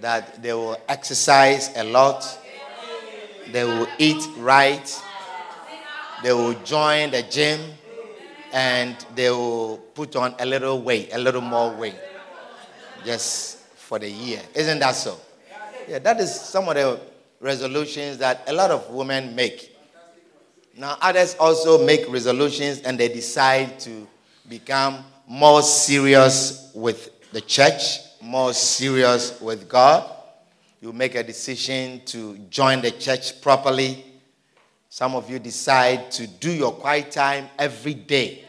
That 0.00 0.40
they 0.42 0.52
will 0.52 0.78
exercise 0.88 1.70
a 1.76 1.82
lot, 1.82 2.22
they 3.50 3.64
will 3.64 3.88
eat 3.98 4.22
right, 4.38 5.02
they 6.22 6.32
will 6.32 6.54
join 6.62 7.10
the 7.10 7.22
gym, 7.22 7.60
and 8.52 8.94
they 9.14 9.30
will 9.30 9.78
put 9.94 10.14
on 10.14 10.34
a 10.38 10.46
little 10.46 10.80
weight, 10.80 11.12
a 11.12 11.18
little 11.18 11.40
more 11.40 11.74
weight, 11.74 11.96
just 13.04 13.58
for 13.58 13.98
the 13.98 14.08
year. 14.08 14.40
Isn't 14.54 14.78
that 14.78 14.94
so? 14.94 15.18
Yeah, 15.88 15.98
that 16.00 16.20
is 16.20 16.32
some 16.34 16.68
of 16.68 16.74
the 16.74 17.00
resolutions 17.40 18.18
that 18.18 18.44
a 18.46 18.52
lot 18.52 18.70
of 18.70 18.90
women 18.90 19.34
make. 19.34 19.76
Now, 20.76 20.98
others 21.00 21.34
also 21.40 21.84
make 21.84 22.08
resolutions 22.08 22.80
and 22.82 22.98
they 22.98 23.08
decide 23.08 23.80
to 23.80 24.06
become 24.48 25.04
more 25.26 25.62
serious 25.62 26.70
with 26.74 27.30
the 27.32 27.40
church, 27.40 27.98
more 28.20 28.52
serious 28.52 29.40
with 29.40 29.68
God. 29.68 30.10
You 30.80 30.92
make 30.92 31.14
a 31.14 31.22
decision 31.22 32.02
to 32.06 32.36
join 32.50 32.80
the 32.80 32.90
church 32.92 33.40
properly. 33.40 34.04
Some 34.88 35.14
of 35.14 35.28
you 35.28 35.38
decide 35.38 36.10
to 36.12 36.26
do 36.26 36.52
your 36.52 36.72
quiet 36.72 37.10
time 37.10 37.48
every 37.58 37.94
day. 37.94 38.44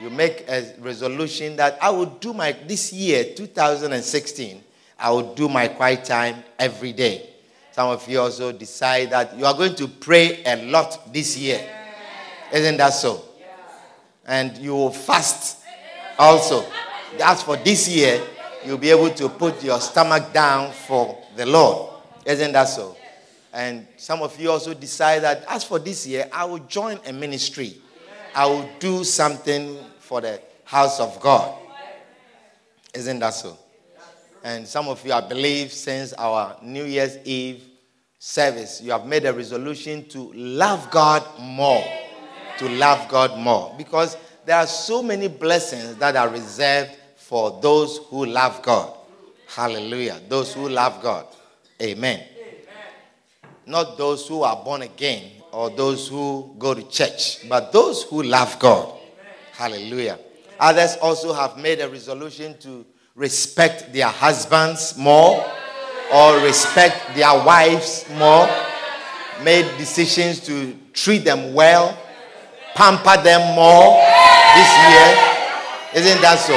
You 0.00 0.10
make 0.10 0.44
a 0.48 0.74
resolution 0.80 1.56
that 1.56 1.78
I 1.80 1.90
will 1.90 2.06
do 2.06 2.34
my, 2.34 2.52
this 2.52 2.92
year, 2.92 3.24
2016, 3.34 4.62
I 4.98 5.10
will 5.10 5.34
do 5.34 5.48
my 5.48 5.68
quiet 5.68 6.04
time 6.04 6.42
every 6.58 6.92
day. 6.92 7.30
Some 7.72 7.88
of 7.88 8.06
you 8.08 8.20
also 8.20 8.52
decide 8.52 9.10
that 9.10 9.36
you 9.36 9.46
are 9.46 9.54
going 9.54 9.74
to 9.76 9.88
pray 9.88 10.42
a 10.44 10.56
lot 10.66 11.12
this 11.12 11.38
year. 11.38 11.60
Isn't 12.52 12.76
that 12.76 12.90
so? 12.90 13.31
And 14.26 14.56
you 14.58 14.74
will 14.74 14.92
fast 14.92 15.58
also. 16.18 16.64
As 17.22 17.42
for 17.42 17.56
this 17.56 17.88
year, 17.88 18.22
you'll 18.64 18.78
be 18.78 18.90
able 18.90 19.10
to 19.10 19.28
put 19.28 19.62
your 19.62 19.80
stomach 19.80 20.32
down 20.32 20.72
for 20.72 21.18
the 21.36 21.46
Lord. 21.46 21.92
Isn't 22.24 22.52
that 22.52 22.64
so? 22.64 22.96
And 23.52 23.86
some 23.96 24.22
of 24.22 24.38
you 24.40 24.50
also 24.50 24.72
decide 24.72 25.22
that 25.22 25.44
as 25.48 25.64
for 25.64 25.78
this 25.78 26.06
year, 26.06 26.28
I 26.32 26.44
will 26.44 26.60
join 26.60 26.98
a 27.06 27.12
ministry. 27.12 27.76
I 28.34 28.46
will 28.46 28.68
do 28.78 29.04
something 29.04 29.78
for 29.98 30.20
the 30.20 30.40
house 30.64 31.00
of 31.00 31.20
God. 31.20 31.54
Isn't 32.94 33.18
that 33.18 33.34
so? 33.34 33.58
And 34.44 34.66
some 34.66 34.88
of 34.88 35.04
you, 35.04 35.12
I 35.12 35.20
believe, 35.20 35.72
since 35.72 36.12
our 36.14 36.56
New 36.62 36.84
Year's 36.84 37.18
Eve 37.24 37.62
service, 38.18 38.80
you 38.80 38.90
have 38.92 39.06
made 39.06 39.24
a 39.24 39.32
resolution 39.32 40.08
to 40.08 40.32
love 40.34 40.90
God 40.90 41.22
more. 41.38 41.84
To 42.62 42.68
love 42.68 43.08
God 43.08 43.36
more. 43.40 43.74
Because 43.76 44.16
there 44.46 44.56
are 44.56 44.68
so 44.68 45.02
many 45.02 45.26
blessings 45.26 45.96
that 45.96 46.14
are 46.14 46.28
reserved 46.28 46.92
for 47.16 47.58
those 47.60 47.98
who 48.08 48.24
love 48.24 48.62
God. 48.62 48.96
Hallelujah. 49.48 50.20
Those 50.28 50.54
who 50.54 50.68
love 50.68 51.02
God. 51.02 51.26
Amen. 51.82 52.22
Not 53.66 53.98
those 53.98 54.28
who 54.28 54.44
are 54.44 54.62
born 54.62 54.82
again 54.82 55.28
or 55.50 55.70
those 55.70 56.06
who 56.06 56.54
go 56.56 56.72
to 56.72 56.84
church, 56.84 57.48
but 57.48 57.72
those 57.72 58.04
who 58.04 58.22
love 58.22 58.56
God. 58.60 58.92
Hallelujah. 59.54 60.20
Others 60.60 60.98
also 61.02 61.32
have 61.32 61.58
made 61.58 61.80
a 61.80 61.88
resolution 61.88 62.56
to 62.58 62.86
respect 63.16 63.92
their 63.92 64.06
husbands 64.06 64.96
more 64.96 65.44
or 66.14 66.38
respect 66.44 67.16
their 67.16 67.32
wives 67.44 68.06
more, 68.18 68.48
made 69.42 69.66
decisions 69.78 70.38
to 70.40 70.76
treat 70.92 71.24
them 71.24 71.54
well, 71.54 71.98
pamper 72.74 73.22
them 73.22 73.54
more 73.54 73.98
this 74.54 74.70
year. 74.88 75.08
Isn't 75.94 76.20
that 76.22 76.38
so? 76.38 76.54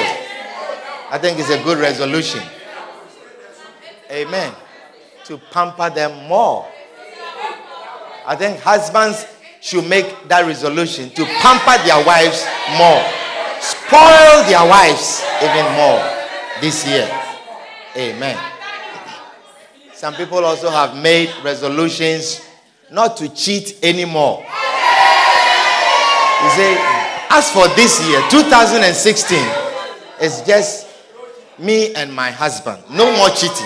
I 1.12 1.18
think 1.18 1.40
it's 1.40 1.50
a 1.50 1.62
good 1.64 1.78
resolution. 1.78 2.42
Amen. 4.12 4.54
To 5.26 5.38
pamper 5.52 5.90
them 5.90 6.28
more. 6.28 6.68
I 8.26 8.36
think 8.36 8.60
husbands 8.60 9.26
should 9.62 9.88
make 9.90 10.28
that 10.28 10.46
resolution 10.46 11.10
to 11.12 11.26
pamper 11.26 11.78
their 11.86 12.04
wives 12.06 12.46
more, 12.78 13.02
spoil 13.60 14.46
their 14.46 14.66
wives 14.68 15.24
even 15.42 15.66
more 15.74 16.02
this 16.62 16.88
year. 16.88 17.10
Amen. 17.98 18.38
Some 19.94 20.14
people 20.16 20.44
also 20.44 20.70
have 20.70 20.96
made 20.96 21.34
resolutions 21.44 22.42
not 22.92 23.18
to 23.18 23.30
cheat 23.30 23.80
anymore. 23.82 24.46
You 26.46 26.52
say, 26.52 26.78
as 27.32 27.50
for 27.52 27.68
this 27.70 28.08
year, 28.08 28.22
2016, 28.30 29.40
it's 30.22 30.42
just 30.42 30.86
me 31.58 31.92
and 31.96 32.14
my 32.14 32.30
husband. 32.30 32.84
No 32.92 33.12
more 33.18 33.30
cheating. 33.30 33.66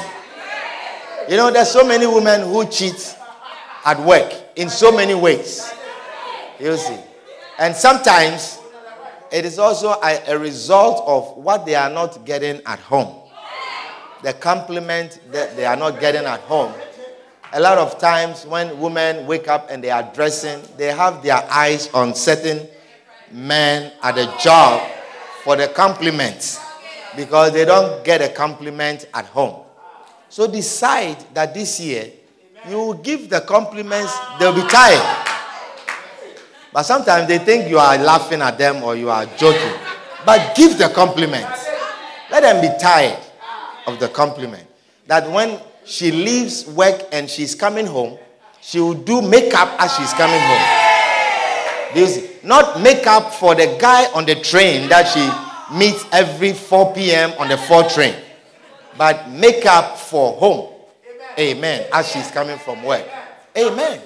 You 1.27 1.35
know, 1.35 1.51
there's 1.51 1.69
so 1.69 1.83
many 1.85 2.07
women 2.07 2.39
who 2.41 2.65
cheat 2.67 3.17
at 3.83 3.99
work 3.99 4.33
in 4.55 4.69
so 4.69 4.93
many 4.95 5.13
ways. 5.13 5.69
You 6.57 6.77
see. 6.77 6.97
And 7.59 7.75
sometimes 7.75 8.59
it 9.29 9.43
is 9.43 9.59
also 9.59 9.89
a, 10.01 10.23
a 10.31 10.39
result 10.39 11.03
of 11.05 11.35
what 11.43 11.65
they 11.65 11.75
are 11.75 11.89
not 11.89 12.23
getting 12.23 12.61
at 12.65 12.79
home. 12.79 13.13
The 14.23 14.31
compliment 14.31 15.19
that 15.33 15.57
they 15.57 15.65
are 15.65 15.75
not 15.75 15.99
getting 15.99 16.23
at 16.23 16.39
home. 16.41 16.73
A 17.51 17.59
lot 17.59 17.79
of 17.79 17.97
times 17.97 18.45
when 18.45 18.79
women 18.79 19.25
wake 19.25 19.47
up 19.47 19.71
and 19.71 19.83
they 19.83 19.89
are 19.89 20.03
dressing, 20.13 20.61
they 20.77 20.93
have 20.93 21.23
their 21.23 21.43
eyes 21.49 21.89
on 21.93 22.13
certain 22.13 22.67
men 23.31 23.91
at 24.03 24.15
the 24.15 24.31
job 24.39 24.87
for 25.43 25.55
the 25.55 25.67
compliments 25.67 26.59
because 27.15 27.51
they 27.53 27.65
don't 27.65 28.03
get 28.05 28.21
a 28.21 28.29
compliment 28.29 29.07
at 29.15 29.25
home. 29.25 29.63
So 30.29 30.45
decide 30.45 31.17
that 31.33 31.55
this 31.55 31.79
year 31.79 32.11
you 32.67 32.75
will 32.75 32.93
give 32.93 33.29
the 33.31 33.41
compliments, 33.41 34.15
they'll 34.39 34.53
be 34.53 34.67
tired. 34.67 35.25
But 36.71 36.83
sometimes 36.83 37.27
they 37.27 37.39
think 37.39 37.67
you 37.67 37.79
are 37.79 37.97
laughing 37.97 38.41
at 38.41 38.59
them 38.59 38.83
or 38.83 38.95
you 38.95 39.09
are 39.09 39.25
joking. 39.37 39.73
But 40.23 40.55
give 40.55 40.77
the 40.77 40.89
compliments. 40.89 41.67
Let 42.29 42.41
them 42.41 42.61
be 42.61 42.69
tired 42.79 43.17
of 43.87 43.99
the 43.99 44.07
compliment. 44.07 44.67
That 45.07 45.27
when 45.31 45.59
she 45.89 46.11
leaves 46.11 46.67
work 46.67 47.01
and 47.11 47.27
she's 47.27 47.55
coming 47.55 47.87
home, 47.87 48.19
she 48.61 48.79
will 48.79 48.93
do 48.93 49.21
makeup 49.21 49.75
as 49.79 49.95
she's 49.95 50.13
coming 50.13 50.39
home. 50.39 51.93
Do 51.93 51.99
you 52.01 52.07
see? 52.07 52.29
Not 52.43 52.79
makeup 52.79 53.33
for 53.33 53.55
the 53.55 53.75
guy 53.79 54.05
on 54.13 54.25
the 54.25 54.35
train 54.35 54.87
that 54.89 55.07
she 55.09 55.75
meets 55.75 56.05
every 56.11 56.53
4 56.53 56.93
p.m. 56.93 57.33
on 57.39 57.49
the 57.49 57.57
4 57.57 57.83
train, 57.89 58.15
but 58.97 59.29
makeup 59.31 59.97
for 59.97 60.33
home. 60.33 60.73
Amen. 61.37 61.87
As 61.91 62.09
she's 62.11 62.29
coming 62.31 62.57
from 62.59 62.83
work. 62.83 63.05
Amen. 63.57 63.99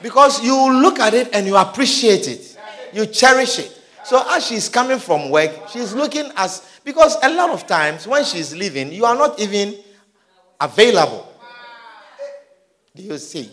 Because 0.00 0.42
you 0.42 0.72
look 0.82 0.98
at 0.98 1.14
it 1.14 1.28
and 1.34 1.46
you 1.46 1.56
appreciate 1.56 2.26
it, 2.26 2.58
you 2.92 3.06
cherish 3.06 3.58
it. 3.58 3.80
So 4.04 4.24
as 4.30 4.46
she's 4.46 4.68
coming 4.68 4.98
from 4.98 5.30
work, 5.30 5.68
she's 5.68 5.92
looking 5.92 6.30
as 6.36 6.68
because 6.84 7.16
a 7.22 7.30
lot 7.30 7.50
of 7.50 7.66
times 7.66 8.06
when 8.06 8.24
she's 8.24 8.54
leaving, 8.54 8.92
you 8.92 9.04
are 9.04 9.14
not 9.14 9.38
even 9.38 9.76
available. 10.62 11.28
Do 12.94 13.02
you 13.02 13.18
see? 13.18 13.50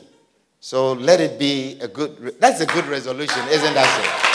So 0.59 0.93
let 0.93 1.19
it 1.19 1.39
be 1.39 1.79
a 1.81 1.87
good. 1.87 2.35
That's 2.39 2.61
a 2.61 2.65
good 2.65 2.85
resolution, 2.85 3.41
isn't 3.49 3.73
that 3.73 3.87
so? 3.95 4.29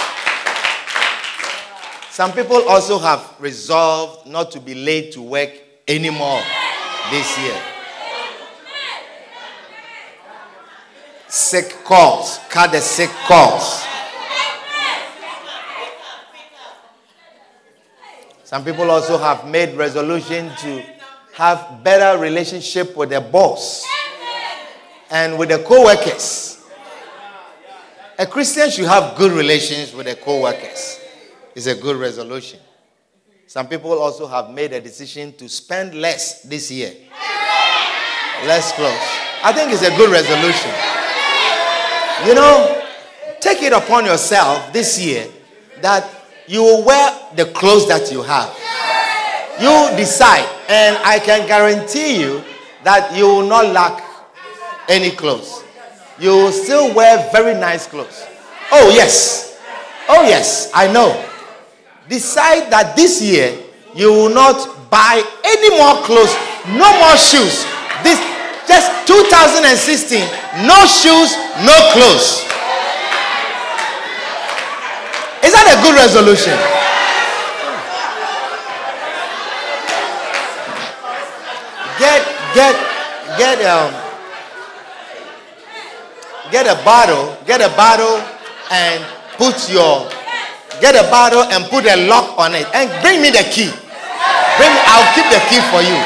Some 2.11 2.32
people 2.32 2.69
also 2.69 2.99
have 2.99 3.35
resolved 3.38 4.26
not 4.26 4.50
to 4.53 4.61
be 4.61 4.75
late 4.75 5.12
to 5.12 5.23
work 5.23 5.50
anymore 5.87 6.41
this 7.11 7.38
year. 7.38 7.61
Sick 11.29 11.85
calls, 11.85 12.38
cut 12.49 12.73
the 12.73 12.81
sick 12.81 13.11
calls. 13.26 13.85
Some 18.44 18.65
people 18.65 18.88
also 18.91 19.19
have 19.19 19.49
made 19.49 19.76
resolution 19.76 20.50
to 20.59 20.94
have 21.34 21.82
better 21.82 22.19
relationship 22.20 22.96
with 22.96 23.10
their 23.10 23.20
boss 23.20 23.84
and 25.10 25.36
with 25.36 25.48
the 25.48 25.58
co-workers. 25.58 26.64
A 28.16 28.26
Christian 28.26 28.70
should 28.70 28.86
have 28.86 29.16
good 29.16 29.32
relations 29.32 29.92
with 29.92 30.06
their 30.06 30.14
co-workers. 30.14 31.00
It's 31.56 31.66
a 31.66 31.75
good 31.75 31.96
resolution. 31.96 32.60
Some 33.48 33.66
people 33.66 33.92
also 33.92 34.28
have 34.28 34.50
made 34.50 34.72
a 34.72 34.81
decision 34.81 35.32
to 35.34 35.48
spend 35.48 35.94
less 35.94 36.42
this 36.42 36.70
year. 36.70 36.92
Less 38.46 38.72
clothes. 38.72 38.92
I 39.42 39.52
think 39.52 39.72
it's 39.72 39.82
a 39.82 39.96
good 39.96 40.10
resolution. 40.10 40.70
You 42.28 42.34
know, 42.37 42.82
take 43.40 43.62
it 43.62 43.72
upon 43.72 44.04
yourself 44.04 44.72
this 44.72 45.00
year 45.00 45.26
that 45.82 46.08
you 46.46 46.62
will 46.62 46.84
wear 46.84 47.12
the 47.34 47.46
clothes 47.46 47.88
that 47.88 48.12
you 48.12 48.22
have. 48.22 48.56
You 49.60 49.96
decide, 49.96 50.48
and 50.68 50.96
I 51.04 51.18
can 51.18 51.46
guarantee 51.46 52.20
you 52.20 52.42
that 52.82 53.16
you 53.16 53.26
will 53.26 53.46
not 53.46 53.72
lack 53.72 54.02
any 54.88 55.10
clothes. 55.10 55.62
You 56.18 56.30
will 56.30 56.52
still 56.52 56.94
wear 56.94 57.28
very 57.32 57.58
nice 57.58 57.86
clothes. 57.86 58.26
Oh, 58.72 58.90
yes. 58.94 59.60
Oh, 60.08 60.22
yes, 60.22 60.70
I 60.74 60.90
know. 60.92 61.14
Decide 62.08 62.70
that 62.70 62.94
this 62.96 63.22
year 63.22 63.56
you 63.94 64.12
will 64.12 64.28
not 64.34 64.90
buy 64.90 65.22
any 65.44 65.70
more 65.78 66.02
clothes, 66.04 66.34
no 66.76 66.90
more 67.00 67.16
shoes. 67.16 67.64
This 68.02 68.20
just 68.68 69.06
2016, 69.06 70.20
no 70.66 70.78
shoes, 70.84 71.32
no 71.64 71.74
clothes. 71.94 72.44
Is 75.44 75.52
that 75.52 75.66
a 75.72 75.76
good 75.84 75.96
resolution? 75.96 76.83
Get 82.54 82.74
get 83.36 83.58
um 83.66 83.90
get 86.50 86.66
a 86.70 86.78
bottle, 86.84 87.36
get 87.46 87.60
a 87.60 87.74
bottle 87.74 88.22
and 88.70 89.02
put 89.36 89.68
your 89.68 90.08
get 90.80 90.94
a 90.94 91.02
bottle 91.10 91.42
and 91.50 91.64
put 91.66 91.84
a 91.84 92.06
lock 92.06 92.38
on 92.38 92.54
it 92.54 92.66
and 92.74 92.86
bring 93.02 93.20
me 93.20 93.30
the 93.30 93.42
key. 93.50 93.70
Bring 94.54 94.70
I'll 94.86 95.08
keep 95.18 95.26
the 95.34 95.42
key 95.50 95.58
for 95.74 95.82
you. 95.82 95.98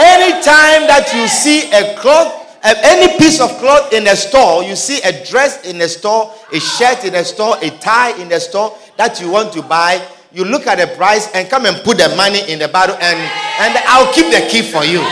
Anytime 0.00 0.88
that 0.88 1.12
you 1.14 1.28
see 1.28 1.70
a 1.70 1.94
cloth 2.00 2.40
any 2.64 3.18
piece 3.18 3.42
of 3.42 3.50
cloth 3.58 3.92
in 3.92 4.06
a 4.06 4.16
store, 4.16 4.64
you 4.64 4.74
see 4.74 5.02
a 5.02 5.24
dress 5.26 5.66
in 5.66 5.82
a 5.82 5.88
store, 5.88 6.32
a 6.50 6.58
shirt 6.58 7.04
in 7.04 7.14
a 7.14 7.22
store, 7.22 7.56
a 7.60 7.68
tie 7.78 8.18
in 8.18 8.32
a 8.32 8.40
store 8.40 8.74
that 8.96 9.20
you 9.20 9.30
want 9.30 9.52
to 9.52 9.60
buy, 9.60 10.02
you 10.32 10.44
look 10.44 10.66
at 10.66 10.78
the 10.78 10.86
price 10.96 11.30
and 11.34 11.50
come 11.50 11.66
and 11.66 11.76
put 11.84 11.98
the 11.98 12.08
money 12.16 12.40
in 12.50 12.58
the 12.58 12.68
bottle 12.68 12.96
and, 12.96 13.18
and 13.60 13.84
I'll 13.86 14.12
keep 14.14 14.32
the 14.32 14.48
key 14.50 14.62
for 14.62 14.82
you. 14.82 15.04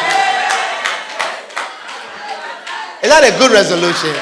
Is 3.02 3.10
that 3.10 3.24
a 3.24 3.36
good 3.38 3.50
resolution? 3.50 4.14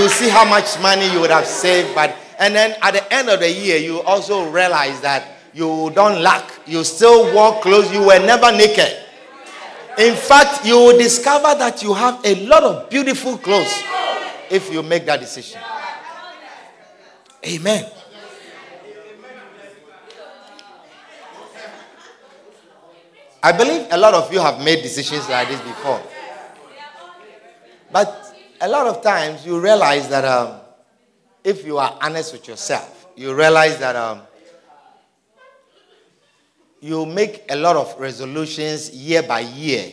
You 0.00 0.08
see 0.08 0.28
how 0.30 0.44
much 0.48 0.80
money 0.80 1.12
you 1.12 1.20
would 1.20 1.30
have 1.30 1.46
saved, 1.46 1.94
but 1.94 2.16
and 2.38 2.54
then 2.54 2.76
at 2.82 2.92
the 2.92 3.12
end 3.12 3.28
of 3.28 3.40
the 3.40 3.50
year, 3.50 3.76
you 3.76 4.00
also 4.02 4.50
realize 4.50 5.00
that 5.02 5.28
you 5.52 5.90
don't 5.94 6.20
lack. 6.22 6.50
You 6.66 6.82
still 6.84 7.32
wore 7.34 7.60
clothes. 7.60 7.92
You 7.92 8.00
were 8.00 8.18
never 8.18 8.50
naked. 8.50 8.96
In 9.98 10.16
fact, 10.16 10.64
you 10.64 10.74
will 10.76 10.98
discover 10.98 11.54
that 11.58 11.82
you 11.82 11.94
have 11.94 12.20
a 12.24 12.34
lot 12.46 12.64
of 12.64 12.90
beautiful 12.90 13.38
clothes 13.38 13.82
if 14.50 14.72
you 14.72 14.82
make 14.82 15.06
that 15.06 15.20
decision. 15.20 15.60
Amen. 17.46 17.84
I 23.42 23.52
believe 23.52 23.86
a 23.90 23.98
lot 23.98 24.14
of 24.14 24.32
you 24.32 24.40
have 24.40 24.64
made 24.64 24.82
decisions 24.82 25.28
like 25.28 25.48
this 25.48 25.60
before. 25.60 26.00
But 27.94 28.34
a 28.60 28.66
lot 28.68 28.88
of 28.88 29.02
times 29.02 29.46
you 29.46 29.60
realize 29.60 30.08
that 30.08 30.24
um, 30.24 30.58
if 31.44 31.64
you 31.64 31.78
are 31.78 31.96
honest 32.02 32.32
with 32.32 32.48
yourself, 32.48 33.06
you 33.14 33.32
realize 33.32 33.78
that 33.78 33.94
um, 33.94 34.22
you 36.80 37.06
make 37.06 37.44
a 37.50 37.54
lot 37.54 37.76
of 37.76 37.94
resolutions 38.00 38.90
year 38.90 39.22
by 39.22 39.40
year, 39.40 39.92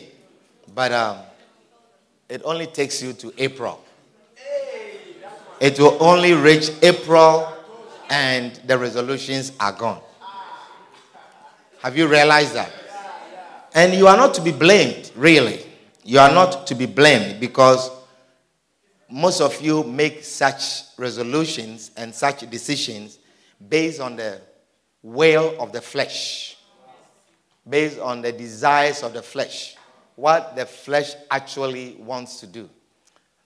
but 0.74 0.90
um, 0.90 1.18
it 2.28 2.42
only 2.44 2.66
takes 2.66 3.00
you 3.00 3.12
to 3.12 3.32
April. 3.38 3.80
It 5.60 5.78
will 5.78 5.96
only 6.02 6.32
reach 6.32 6.72
April 6.82 7.52
and 8.10 8.52
the 8.66 8.76
resolutions 8.76 9.52
are 9.60 9.70
gone. 9.70 10.00
Have 11.84 11.96
you 11.96 12.08
realized 12.08 12.54
that? 12.54 12.72
And 13.76 13.94
you 13.94 14.08
are 14.08 14.16
not 14.16 14.34
to 14.34 14.40
be 14.40 14.50
blamed, 14.50 15.12
really. 15.14 15.66
You 16.04 16.18
are 16.18 16.32
not 16.32 16.66
to 16.68 16.74
be 16.74 16.86
blamed 16.86 17.40
because 17.40 17.90
most 19.10 19.40
of 19.40 19.60
you 19.60 19.84
make 19.84 20.24
such 20.24 20.82
resolutions 20.96 21.90
and 21.96 22.14
such 22.14 22.48
decisions 22.50 23.18
based 23.68 24.00
on 24.00 24.16
the 24.16 24.40
will 25.02 25.54
of 25.60 25.72
the 25.72 25.80
flesh 25.80 26.56
based 27.68 27.98
on 27.98 28.22
the 28.22 28.32
desires 28.32 29.02
of 29.02 29.12
the 29.12 29.22
flesh, 29.22 29.76
what 30.16 30.56
the 30.56 30.66
flesh 30.66 31.14
actually 31.30 31.96
wants 31.98 32.40
to 32.40 32.46
do. 32.46 32.68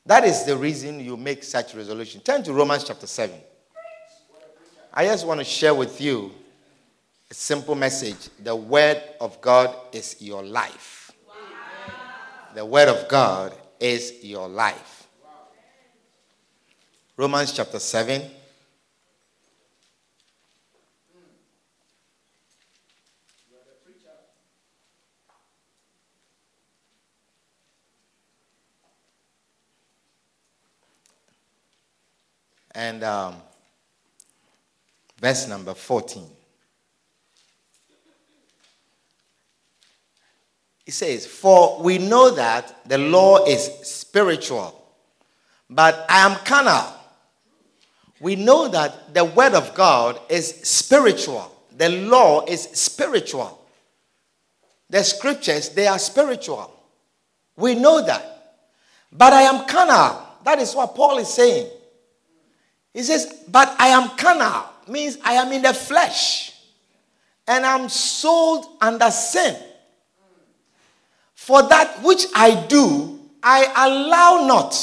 That 0.04 0.24
is 0.24 0.44
the 0.44 0.56
reason 0.56 1.00
you 1.00 1.16
make 1.16 1.42
such 1.42 1.74
resolution. 1.74 2.20
Turn 2.20 2.42
to 2.44 2.52
Romans 2.52 2.84
chapter 2.84 3.06
7. 3.06 3.34
I 4.92 5.04
just 5.04 5.26
want 5.26 5.40
to 5.40 5.44
share 5.44 5.74
with 5.74 6.00
you 6.00 6.32
a 7.30 7.34
simple 7.34 7.74
message. 7.74 8.30
The 8.42 8.54
word 8.54 9.02
of 9.20 9.40
God 9.40 9.74
is 9.92 10.16
your 10.20 10.42
life. 10.42 10.95
The 12.56 12.64
word 12.64 12.88
of 12.88 13.06
God 13.06 13.54
is 13.78 14.24
your 14.24 14.48
life. 14.48 15.06
Romans 17.14 17.52
chapter 17.52 17.78
7 17.78 18.22
and 32.74 33.04
um, 33.04 33.34
verse 35.20 35.46
number 35.46 35.74
14. 35.74 36.35
It 40.86 40.94
says, 40.94 41.26
For 41.26 41.82
we 41.82 41.98
know 41.98 42.30
that 42.30 42.88
the 42.88 42.96
law 42.96 43.44
is 43.44 43.66
spiritual, 43.82 44.80
but 45.68 46.06
I 46.08 46.24
am 46.24 46.36
carnal. 46.44 46.92
We 48.20 48.36
know 48.36 48.68
that 48.68 49.12
the 49.12 49.24
word 49.24 49.54
of 49.54 49.74
God 49.74 50.18
is 50.28 50.48
spiritual. 50.62 51.52
The 51.76 51.88
law 51.88 52.44
is 52.46 52.62
spiritual. 52.62 53.60
The 54.88 55.02
scriptures, 55.02 55.70
they 55.70 55.88
are 55.88 55.98
spiritual. 55.98 56.72
We 57.56 57.74
know 57.74 58.04
that. 58.06 58.54
But 59.12 59.32
I 59.32 59.42
am 59.42 59.66
carnal. 59.66 60.22
That 60.44 60.60
is 60.60 60.74
what 60.74 60.94
Paul 60.94 61.18
is 61.18 61.28
saying. 61.28 61.68
He 62.94 63.02
says, 63.02 63.44
But 63.48 63.74
I 63.78 63.88
am 63.88 64.10
carnal, 64.16 64.66
means 64.86 65.18
I 65.24 65.34
am 65.34 65.52
in 65.52 65.62
the 65.62 65.74
flesh, 65.74 66.52
and 67.48 67.66
I'm 67.66 67.88
sold 67.88 68.66
under 68.80 69.10
sin. 69.10 69.56
For 71.36 71.62
that 71.62 72.02
which 72.02 72.26
I 72.34 72.66
do, 72.66 73.20
I 73.42 73.70
allow 73.76 74.46
not. 74.46 74.74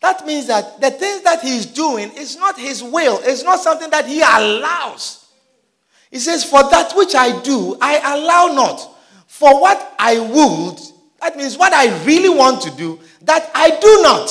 That 0.00 0.24
means 0.24 0.46
that 0.46 0.80
the 0.80 0.90
things 0.90 1.22
that 1.22 1.42
he's 1.42 1.66
doing 1.66 2.10
is 2.12 2.36
not 2.36 2.58
his 2.58 2.82
will, 2.82 3.20
it's 3.22 3.42
not 3.42 3.60
something 3.60 3.90
that 3.90 4.06
he 4.06 4.20
allows. 4.22 5.26
He 6.10 6.18
says, 6.20 6.44
For 6.44 6.62
that 6.62 6.92
which 6.96 7.14
I 7.14 7.42
do, 7.42 7.76
I 7.80 8.16
allow 8.16 8.54
not. 8.54 8.90
For 9.26 9.60
what 9.60 9.94
I 9.98 10.18
would, 10.20 10.78
that 11.20 11.36
means 11.36 11.58
what 11.58 11.72
I 11.72 12.04
really 12.04 12.28
want 12.28 12.62
to 12.62 12.70
do, 12.70 13.00
that 13.22 13.50
I 13.54 13.70
do 13.70 14.02
not. 14.02 14.30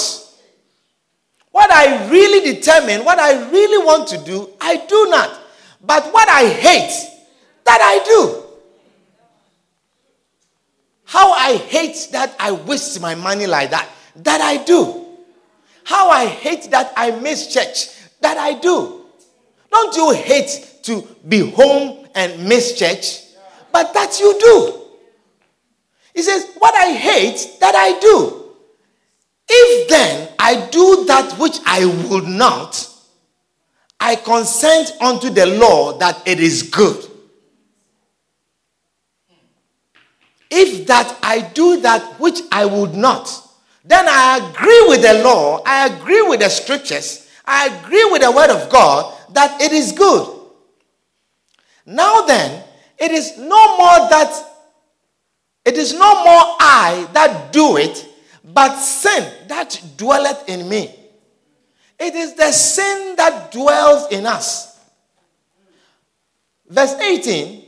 What 1.52 1.72
I 1.72 2.10
really 2.10 2.54
determine, 2.54 3.04
what 3.04 3.20
I 3.20 3.50
really 3.52 3.86
want 3.86 4.08
to 4.10 4.18
do, 4.20 4.50
I 4.62 4.78
do 4.78 5.08
not. 5.10 5.40
But 5.82 6.12
what 6.14 6.30
I 6.30 6.48
hate, 6.48 7.10
that 7.66 7.80
I 7.82 8.04
do. 8.06 8.43
How 11.14 11.32
I 11.32 11.58
hate 11.58 12.08
that 12.12 12.36
I 12.40 12.54
waste 12.54 13.00
my 13.00 13.14
money 13.14 13.46
like 13.46 13.70
that, 13.70 13.88
that 14.16 14.42
I 14.42 14.64
do. 14.64 15.06
How 15.84 16.10
I 16.10 16.26
hate 16.26 16.72
that 16.72 16.92
I 16.98 17.12
miss 17.12 17.54
church, 17.54 17.90
that 18.22 18.36
I 18.38 18.56
do. 18.56 19.06
Don't 19.72 19.96
you 19.96 20.10
hate 20.10 20.80
to 20.82 21.08
be 21.28 21.52
home 21.52 22.08
and 22.16 22.50
miss 22.50 22.80
church? 22.80 23.26
But 23.72 23.94
that 23.94 24.20
you 24.20 24.40
do. 24.40 24.82
He 26.16 26.24
says, 26.24 26.50
What 26.58 26.74
I 26.84 26.94
hate, 26.94 27.58
that 27.60 27.76
I 27.76 28.00
do. 28.00 28.46
If 29.48 29.90
then 29.90 30.30
I 30.40 30.68
do 30.72 31.06
that 31.06 31.38
which 31.38 31.60
I 31.68 31.86
would 32.10 32.26
not, 32.26 32.90
I 34.00 34.16
consent 34.16 34.94
unto 35.00 35.30
the 35.30 35.46
law 35.46 35.96
that 36.00 36.28
it 36.28 36.40
is 36.40 36.64
good. 36.64 37.08
If 40.56 40.86
that 40.86 41.18
I 41.24 41.42
do 41.42 41.82
that 41.82 42.20
which 42.20 42.40
I 42.52 42.66
would 42.66 42.94
not, 42.94 43.28
then 43.84 44.06
I 44.08 44.38
agree 44.38 44.86
with 44.88 45.02
the 45.02 45.24
law, 45.24 45.64
I 45.66 45.88
agree 45.88 46.22
with 46.22 46.42
the 46.42 46.50
scriptures, 46.50 47.28
I 47.44 47.68
agree 47.68 48.06
with 48.12 48.22
the 48.22 48.32
word 48.32 48.52
of 48.52 48.70
God 48.70 49.18
that 49.34 49.60
it 49.60 49.72
is 49.72 49.92
good. 49.94 50.42
Now 51.88 52.22
then, 52.28 52.64
it 53.00 53.12
is 53.12 53.36
no 53.36 53.78
more 53.78 54.10
that 54.10 54.32
it 55.66 55.76
is 55.76 55.94
no 55.94 56.24
more 56.24 56.44
I 56.60 57.10
that 57.14 57.52
do 57.52 57.78
it, 57.78 58.08
but 58.44 58.78
sin 58.78 59.48
that 59.48 59.82
dwelleth 59.98 60.48
in 60.48 60.70
me. 60.70 60.94
It 61.98 62.14
is 62.14 62.36
the 62.36 62.52
sin 62.52 63.16
that 63.16 63.52
dwells 63.52 64.12
in 64.12 64.28
us. 64.28 64.78
Verse 66.70 66.94
18, 66.94 67.63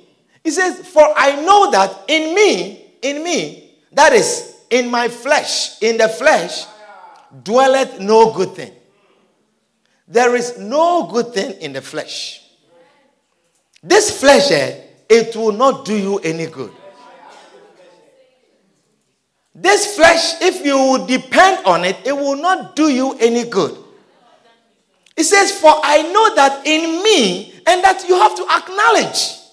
he 0.45 0.51
says, 0.51 0.87
For 0.87 1.03
I 1.17 1.41
know 1.43 1.71
that 1.71 2.05
in 2.07 2.35
me, 2.35 2.85
in 3.01 3.23
me, 3.23 3.71
that 3.93 4.13
is, 4.13 4.53
in 4.69 4.91
my 4.91 5.07
flesh, 5.07 5.81
in 5.81 5.97
the 5.97 6.07
flesh, 6.07 6.65
dwelleth 7.43 7.99
no 7.99 8.31
good 8.31 8.51
thing. 8.51 8.71
There 10.07 10.35
is 10.35 10.59
no 10.59 11.07
good 11.11 11.33
thing 11.33 11.59
in 11.61 11.73
the 11.73 11.81
flesh. 11.81 12.43
This 13.81 14.19
flesh, 14.19 14.51
eh, 14.51 14.81
it 15.09 15.35
will 15.35 15.51
not 15.51 15.83
do 15.83 15.97
you 15.97 16.19
any 16.19 16.45
good. 16.45 16.71
This 19.55 19.95
flesh, 19.95 20.41
if 20.41 20.63
you 20.63 21.07
depend 21.07 21.65
on 21.65 21.85
it, 21.85 21.97
it 22.05 22.15
will 22.15 22.35
not 22.35 22.75
do 22.75 22.87
you 22.87 23.17
any 23.19 23.49
good. 23.49 23.75
It 25.17 25.23
says, 25.23 25.53
For 25.53 25.73
I 25.83 26.03
know 26.03 26.35
that 26.35 26.67
in 26.67 27.01
me, 27.01 27.51
and 27.65 27.83
that 27.83 28.05
you 28.07 28.13
have 28.13 28.35
to 28.35 28.43
acknowledge. 28.43 29.44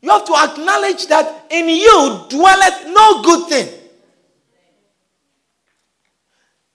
You 0.00 0.10
have 0.10 0.24
to 0.24 0.32
acknowledge 0.34 1.06
that 1.08 1.46
in 1.50 1.68
you 1.68 2.24
dwelleth 2.28 2.86
no 2.86 3.22
good 3.22 3.48
thing. 3.48 3.74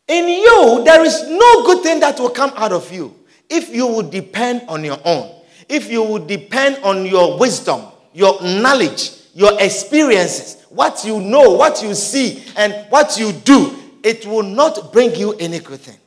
In 0.07 0.27
you, 0.27 0.83
there 0.83 1.03
is 1.05 1.23
no 1.29 1.63
good 1.65 1.81
thing 1.81 1.99
that 2.01 2.19
will 2.19 2.29
come 2.29 2.51
out 2.55 2.73
of 2.73 2.91
you 2.91 3.15
if 3.49 3.73
you 3.73 3.87
would 3.87 4.09
depend 4.11 4.63
on 4.67 4.83
your 4.83 4.97
own, 5.05 5.31
if 5.69 5.89
you 5.89 6.03
would 6.03 6.27
depend 6.27 6.77
on 6.83 7.05
your 7.05 7.39
wisdom, 7.39 7.81
your 8.13 8.41
knowledge, 8.41 9.11
your 9.33 9.51
experiences, 9.61 10.65
what 10.69 11.03
you 11.05 11.21
know, 11.21 11.51
what 11.51 11.81
you 11.81 11.93
see, 11.93 12.43
and 12.57 12.73
what 12.89 13.17
you 13.17 13.31
do. 13.31 13.79
It 14.03 14.25
will 14.25 14.43
not 14.43 14.91
bring 14.91 15.15
you 15.15 15.33
any 15.33 15.59
good 15.59 15.79
thing. 15.79 15.97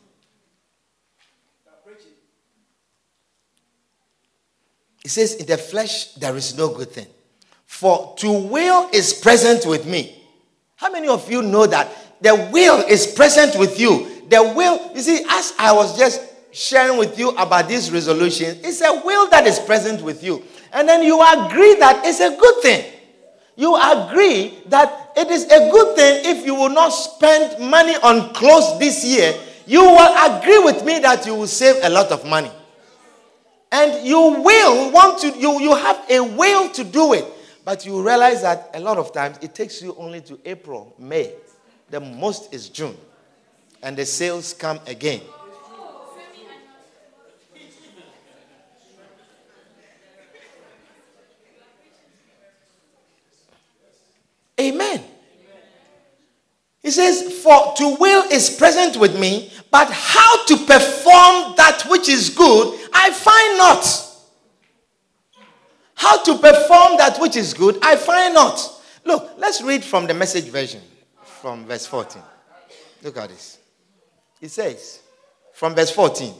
It 5.07 5.11
says, 5.11 5.35
In 5.37 5.47
the 5.47 5.57
flesh, 5.57 6.15
there 6.15 6.37
is 6.37 6.59
no 6.59 6.69
good 6.69 6.91
thing. 6.91 7.07
For 7.65 8.17
to 8.19 8.29
will 8.29 8.91
is 8.93 9.13
present 9.13 9.65
with 9.65 9.87
me. 9.87 10.21
How 10.75 10.91
many 10.91 11.07
of 11.07 11.31
you 11.31 11.43
know 11.43 11.65
that 11.65 11.89
the 12.21 12.35
will 12.53 12.81
is 12.89 13.07
present 13.07 13.57
with 13.57 13.79
you? 13.79 14.25
The 14.29 14.43
will, 14.43 14.91
you 14.97 15.01
see, 15.01 15.25
as 15.31 15.55
I 15.61 15.71
was 15.73 15.97
just 15.97 16.21
sharing 16.51 16.99
with 16.99 17.17
you 17.21 17.29
about 17.31 17.69
this 17.69 17.89
resolution, 17.93 18.59
it's 18.65 18.81
a 18.81 19.01
will 19.05 19.31
that 19.31 19.47
is 19.47 19.61
present 19.61 20.03
with 20.03 20.25
you. 20.25 20.43
And 20.73 20.89
then 20.89 21.05
you 21.05 21.15
agree 21.23 21.77
that 21.77 22.03
it's 22.05 22.19
a 22.19 22.37
good 22.37 22.63
thing. 22.63 22.93
You 23.55 23.77
agree 23.77 24.59
that 24.67 25.13
it 25.17 25.31
is 25.31 25.45
a 25.45 25.71
good 25.71 25.95
thing 25.95 26.37
if 26.37 26.45
you 26.45 26.57
will 26.57 26.71
not 26.71 26.89
spend 26.89 27.61
money 27.71 27.95
on 28.03 28.35
clothes 28.35 28.77
this 28.81 29.05
year. 29.05 29.39
You 29.67 29.83
will 29.83 30.37
agree 30.37 30.59
with 30.59 30.85
me 30.85 30.99
that 30.99 31.25
you 31.27 31.37
will 31.37 31.47
save 31.47 31.77
a 31.85 31.91
lot 31.91 32.11
of 32.11 32.27
money. 32.27 32.51
And 33.73 34.07
you 34.07 34.19
will 34.19 34.93
want 34.93 35.21
to, 35.21 35.29
you, 35.39 35.61
you 35.61 35.75
have 35.75 36.05
a 36.11 36.21
will 36.21 36.71
to 36.71 36.85
do 36.85 37.13
it. 37.13 37.25
But 37.65 37.85
you 37.85 38.01
realize 38.01 38.43
that 38.43 38.71
a 38.75 38.81
lot 38.81 38.97
of 38.97 39.13
times 39.13 39.39
it 39.43 39.55
takes 39.55 39.83
you 39.83 39.95
only 39.99 40.21
to 40.23 40.39
April, 40.45 40.95
May. 40.99 41.33
The 41.91 42.01
most 42.01 42.55
is 42.55 42.69
June. 42.69 42.97
And 43.83 43.97
the 43.97 44.07
sales 44.07 44.53
come 44.53 44.81
again. 44.87 45.21
Amen. 54.59 55.05
He 56.87 56.93
says, 56.93 57.43
For 57.43 57.75
to 57.79 57.97
will 57.99 58.31
is 58.31 58.49
present 58.49 58.97
with 58.97 59.19
me, 59.19 59.51
but 59.73 59.91
how 59.91 60.45
to 60.45 60.57
perform 60.57 61.55
that 61.57 61.85
which 61.89 62.09
is 62.09 62.31
good, 62.31 62.79
I 62.93 63.11
find 63.11 63.59
not. 63.59 64.07
How 65.97 66.23
to 66.23 66.35
perform 66.39 66.97
that 66.99 67.19
which 67.21 67.35
is 67.35 67.55
good, 67.55 67.77
I 67.83 67.97
find 67.97 68.35
not. 68.35 68.81
Look, 69.05 69.33
let's 69.37 69.63
read 69.63 69.83
from 69.83 70.07
the 70.07 70.15
message 70.15 70.45
version, 70.45 70.81
from 71.25 71.65
verse 71.65 71.89
14. 71.89 72.23
Look 73.03 73.17
at 73.17 73.31
this. 73.31 73.59
It 74.41 74.53
says, 74.53 75.01
from 75.55 75.75
verse 75.75 75.91
14, 75.91 76.33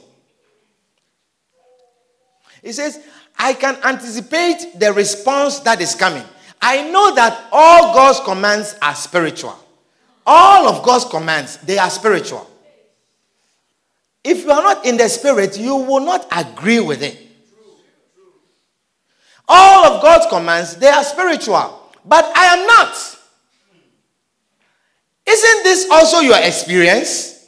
it 2.63 2.71
says, 2.71 3.01
I 3.37 3.51
can 3.51 3.75
anticipate 3.83 4.79
the 4.79 4.93
response 4.93 5.59
that 5.59 5.81
is 5.81 5.93
coming. 5.93 6.23
I 6.61 6.89
know 6.89 7.13
that 7.15 7.49
all 7.51 7.93
God's 7.93 8.21
commands 8.21 8.77
are 8.81 8.95
spiritual. 8.95 9.65
All 10.29 10.67
of 10.67 10.83
God's 10.83 11.05
commands, 11.05 11.55
they 11.59 11.77
are 11.77 11.89
spiritual. 11.89 12.45
If 14.25 14.43
you 14.43 14.51
are 14.51 14.61
not 14.61 14.85
in 14.85 14.97
the 14.97 15.07
spirit, 15.07 15.57
you 15.57 15.73
will 15.73 16.01
not 16.01 16.27
agree 16.35 16.81
with 16.81 17.01
it. 17.01 17.17
All 19.47 19.85
of 19.85 20.01
God's 20.01 20.25
commands, 20.25 20.75
they 20.75 20.89
are 20.89 21.03
spiritual. 21.05 21.93
But 22.03 22.25
I 22.35 22.57
am 22.57 22.67
not. 22.67 23.17
Isn't 25.25 25.63
this 25.63 25.89
also 25.89 26.19
your 26.19 26.37
experience? 26.39 27.47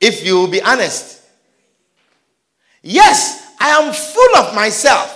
If 0.00 0.24
you 0.24 0.36
will 0.36 0.48
be 0.48 0.62
honest. 0.62 1.22
Yes, 2.82 3.54
I 3.60 3.68
am 3.82 3.92
full 3.92 4.36
of 4.38 4.54
myself. 4.54 5.12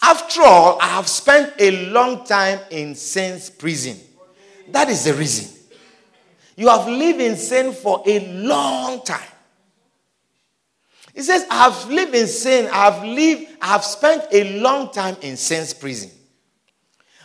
After 0.00 0.42
all, 0.42 0.80
I 0.80 0.86
have 0.86 1.08
spent 1.08 1.52
a 1.58 1.90
long 1.90 2.24
time 2.24 2.60
in 2.70 2.94
sin's 2.94 3.50
prison. 3.50 3.98
That 4.68 4.88
is 4.88 5.04
the 5.04 5.12
reason. 5.12 5.57
You 6.58 6.66
have 6.66 6.88
lived 6.88 7.20
in 7.20 7.36
sin 7.36 7.72
for 7.72 8.02
a 8.04 8.18
long 8.34 9.04
time. 9.04 9.30
He 11.14 11.22
says, 11.22 11.46
I 11.48 11.70
have 11.70 11.88
lived 11.88 12.16
in 12.16 12.26
sin. 12.26 12.66
I 12.72 12.90
have 12.90 13.04
lived, 13.04 13.46
I 13.62 13.66
have 13.68 13.84
spent 13.84 14.24
a 14.32 14.58
long 14.58 14.90
time 14.90 15.16
in 15.22 15.36
sin's 15.36 15.72
prison. 15.72 16.10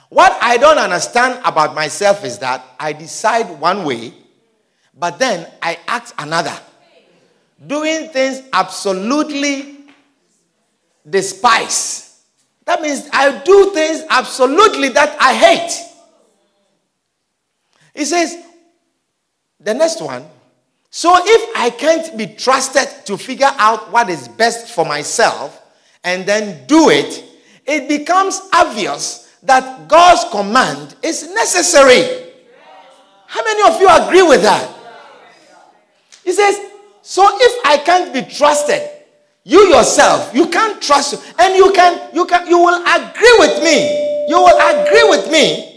What 0.10 0.38
I 0.40 0.58
don't 0.58 0.78
understand 0.78 1.42
about 1.46 1.74
myself 1.74 2.24
is 2.24 2.38
that 2.40 2.64
I 2.80 2.94
decide 2.94 3.50
one 3.60 3.86
way, 3.86 4.14
but 4.94 5.18
then 5.18 5.50
I 5.64 5.80
act 5.88 6.14
another. 6.20 6.56
Doing 7.66 8.10
things 8.10 8.44
absolutely 8.54 9.78
despise. 11.10 12.24
That 12.66 12.84
means 12.84 13.10
I 13.12 13.42
do 13.44 13.72
things 13.74 14.04
absolutely 14.12 14.90
that 14.90 15.18
I 15.20 15.34
hate. 15.34 15.72
He 17.96 18.06
says, 18.06 18.38
the 19.64 19.74
next 19.74 20.02
one. 20.02 20.26
So 20.90 21.12
if 21.18 21.56
I 21.56 21.70
can't 21.72 22.16
be 22.18 22.28
trusted 22.28 23.06
to 23.06 23.18
figure 23.18 23.50
out 23.58 23.92
what 23.92 24.10
is 24.10 24.28
best 24.28 24.68
for 24.68 24.86
myself 24.86 25.60
and 26.04 26.26
then 26.26 26.68
do 26.68 26.90
it, 26.90 27.24
it 27.66 27.88
becomes 27.88 28.40
obvious 28.54 29.36
that 29.44 29.88
God's 29.88 30.26
command 30.32 30.96
is 31.02 31.34
necessary. 31.34 32.32
How 33.26 33.44
many 33.44 33.74
of 33.74 33.82
you 33.82 33.90
agree 33.90 34.22
with 34.22 34.44
that? 34.44 34.70
He 36.24 36.32
says, 36.32 36.60
so 37.02 37.28
if 37.28 37.66
I 37.66 37.78
can't 37.78 38.14
be 38.14 38.22
trusted, 38.22 38.82
you 39.44 39.68
yourself, 39.70 40.34
you 40.34 40.48
can't 40.48 40.82
trust, 40.82 41.22
and 41.40 41.56
you 41.56 41.72
can, 41.74 42.14
you 42.14 42.26
can, 42.26 42.48
you 42.48 42.60
will 42.60 42.82
agree 42.82 43.36
with 43.40 43.64
me. 43.64 44.28
You 44.30 44.38
will 44.38 44.58
agree 44.58 45.10
with 45.10 45.32
me 45.32 45.73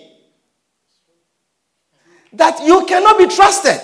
that 2.36 2.62
you 2.64 2.84
cannot 2.86 3.18
be 3.18 3.26
trusted. 3.26 3.80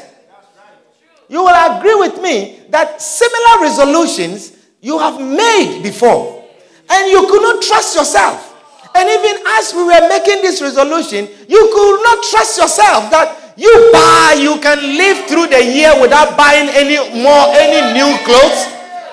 You 1.28 1.42
will 1.42 1.76
agree 1.76 1.94
with 1.94 2.20
me 2.20 2.60
that 2.70 3.00
similar 3.00 3.62
resolutions 3.62 4.52
you 4.80 4.98
have 4.98 5.20
made 5.20 5.82
before, 5.82 6.44
and 6.90 7.10
you 7.10 7.26
could 7.28 7.42
not 7.42 7.62
trust 7.62 7.96
yourself. 7.96 8.50
And 8.94 9.08
even 9.08 9.42
as 9.58 9.72
we 9.74 9.84
were 9.84 10.08
making 10.08 10.42
this 10.42 10.60
resolution, 10.60 11.28
you 11.48 11.70
could 11.72 12.02
not 12.02 12.22
trust 12.24 12.58
yourself 12.58 13.10
that 13.10 13.54
you 13.56 13.90
buy, 13.92 14.36
you 14.38 14.60
can 14.60 14.78
live 14.96 15.26
through 15.26 15.46
the 15.46 15.64
year 15.64 15.98
without 16.00 16.36
buying 16.36 16.68
any 16.68 16.96
more, 17.22 17.46
any 17.56 17.94
new 17.94 18.16
clothes. 18.24 18.66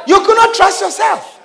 You 0.08 0.19
could 0.25 0.36
not 0.36 0.53
trust 0.55 0.81
yourself. 0.81 1.39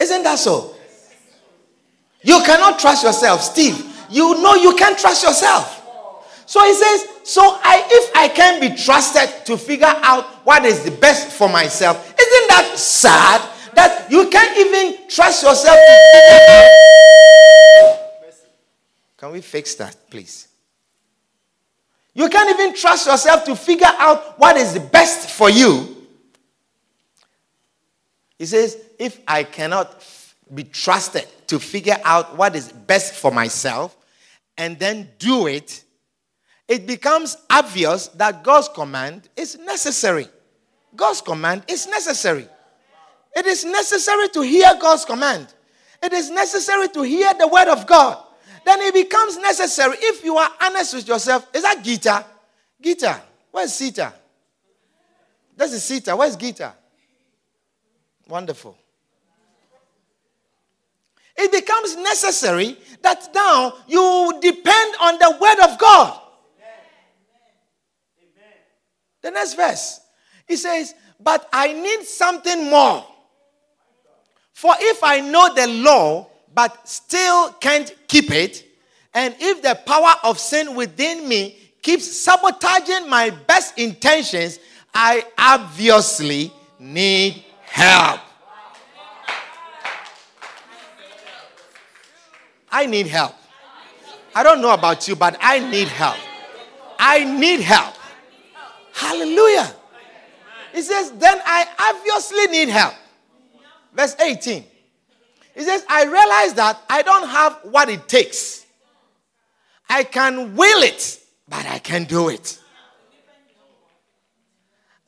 Isn't 0.00 0.22
that 0.24 0.38
so? 0.38 0.71
You 2.22 2.42
cannot 2.44 2.78
trust 2.78 3.04
yourself, 3.04 3.42
Steve. 3.42 3.88
You 4.10 4.40
know 4.42 4.54
you 4.54 4.74
can't 4.76 4.98
trust 4.98 5.22
yourself. 5.24 5.78
So 6.46 6.62
he 6.64 6.74
says, 6.74 7.06
so 7.24 7.40
I 7.42 7.86
if 7.90 8.16
I 8.16 8.28
can 8.28 8.60
be 8.60 8.76
trusted 8.76 9.46
to 9.46 9.56
figure 9.56 9.86
out 9.86 10.24
what 10.44 10.64
is 10.64 10.84
the 10.84 10.90
best 10.90 11.28
for 11.28 11.48
myself, 11.48 11.96
isn't 12.18 12.48
that 12.48 12.74
sad 12.76 13.40
that 13.74 14.10
you 14.10 14.28
can't 14.28 14.58
even 14.58 15.08
trust 15.08 15.42
yourself 15.42 15.78
Can 19.16 19.30
we 19.30 19.40
fix 19.40 19.76
that, 19.76 19.96
please? 20.10 20.48
You 22.12 22.28
can't 22.28 22.50
even 22.50 22.74
trust 22.74 23.06
yourself 23.06 23.44
to 23.44 23.56
figure 23.56 23.86
out 23.98 24.38
what 24.38 24.56
is 24.56 24.74
the 24.74 24.80
best 24.80 25.30
for 25.30 25.48
you. 25.48 25.96
He 28.36 28.46
says, 28.46 28.76
if 28.98 29.20
I 29.26 29.44
cannot 29.44 30.04
be 30.52 30.64
trusted 30.64 31.26
to 31.52 31.58
figure 31.58 31.98
out 32.02 32.34
what 32.38 32.56
is 32.56 32.72
best 32.72 33.12
for 33.12 33.30
myself 33.30 33.94
and 34.56 34.78
then 34.78 35.06
do 35.18 35.46
it, 35.46 35.84
it 36.66 36.86
becomes 36.86 37.36
obvious 37.50 38.06
that 38.08 38.42
God's 38.42 38.70
command 38.70 39.28
is 39.36 39.58
necessary. 39.58 40.26
God's 40.96 41.20
command 41.20 41.64
is 41.68 41.86
necessary. 41.86 42.48
It 43.36 43.44
is 43.44 43.66
necessary 43.66 44.30
to 44.30 44.40
hear 44.40 44.70
God's 44.80 45.04
command. 45.04 45.52
It 46.02 46.14
is 46.14 46.30
necessary 46.30 46.88
to 46.88 47.02
hear 47.02 47.34
the 47.34 47.48
word 47.48 47.68
of 47.68 47.86
God. 47.86 48.24
Then 48.64 48.80
it 48.80 48.94
becomes 48.94 49.36
necessary 49.36 49.96
if 50.00 50.24
you 50.24 50.38
are 50.38 50.50
honest 50.62 50.94
with 50.94 51.06
yourself. 51.06 51.46
Is 51.52 51.64
that 51.64 51.84
Gita? 51.84 52.24
Gita. 52.80 53.20
Where's 53.50 53.74
Sita? 53.74 54.10
That's 55.54 55.72
the 55.72 55.80
Sita. 55.80 56.16
Where's 56.16 56.34
Gita? 56.34 56.72
Wonderful. 58.26 58.78
It 61.42 61.50
becomes 61.50 61.96
necessary 61.96 62.78
that 63.02 63.30
now 63.34 63.74
you 63.88 64.38
depend 64.40 64.94
on 65.00 65.18
the 65.18 65.36
word 65.40 65.70
of 65.72 65.76
God. 65.76 66.20
The 69.22 69.30
next 69.32 69.54
verse, 69.54 70.00
he 70.46 70.56
says, 70.56 70.94
But 71.18 71.48
I 71.52 71.72
need 71.72 72.04
something 72.04 72.70
more. 72.70 73.04
For 74.52 74.72
if 74.78 75.02
I 75.02 75.18
know 75.18 75.52
the 75.52 75.66
law, 75.66 76.28
but 76.54 76.88
still 76.88 77.50
can't 77.54 77.92
keep 78.06 78.30
it, 78.30 78.64
and 79.12 79.34
if 79.40 79.62
the 79.62 79.74
power 79.84 80.14
of 80.22 80.38
sin 80.38 80.76
within 80.76 81.28
me 81.28 81.58
keeps 81.82 82.08
sabotaging 82.18 83.08
my 83.10 83.30
best 83.30 83.76
intentions, 83.78 84.60
I 84.94 85.24
obviously 85.36 86.52
need 86.78 87.44
help. 87.62 88.20
I 92.72 92.86
need 92.86 93.06
help. 93.06 93.34
I 94.34 94.42
don't 94.42 94.62
know 94.62 94.72
about 94.72 95.06
you, 95.06 95.14
but 95.14 95.36
I 95.40 95.58
need 95.58 95.88
help. 95.88 96.16
I 96.98 97.22
need 97.24 97.60
help. 97.60 97.94
Hallelujah. 98.94 99.74
He 100.72 100.80
says, 100.80 101.12
Then 101.12 101.38
I 101.44 101.66
obviously 101.90 102.46
need 102.46 102.70
help. 102.70 102.94
Verse 103.92 104.16
18. 104.18 104.64
He 105.54 105.62
says, 105.62 105.84
I 105.88 106.04
realize 106.04 106.54
that 106.54 106.80
I 106.88 107.02
don't 107.02 107.28
have 107.28 107.58
what 107.64 107.90
it 107.90 108.08
takes. 108.08 108.64
I 109.88 110.04
can 110.04 110.56
will 110.56 110.82
it, 110.82 111.20
but 111.46 111.66
I 111.66 111.78
can't 111.78 112.08
do 112.08 112.30
it. 112.30 112.58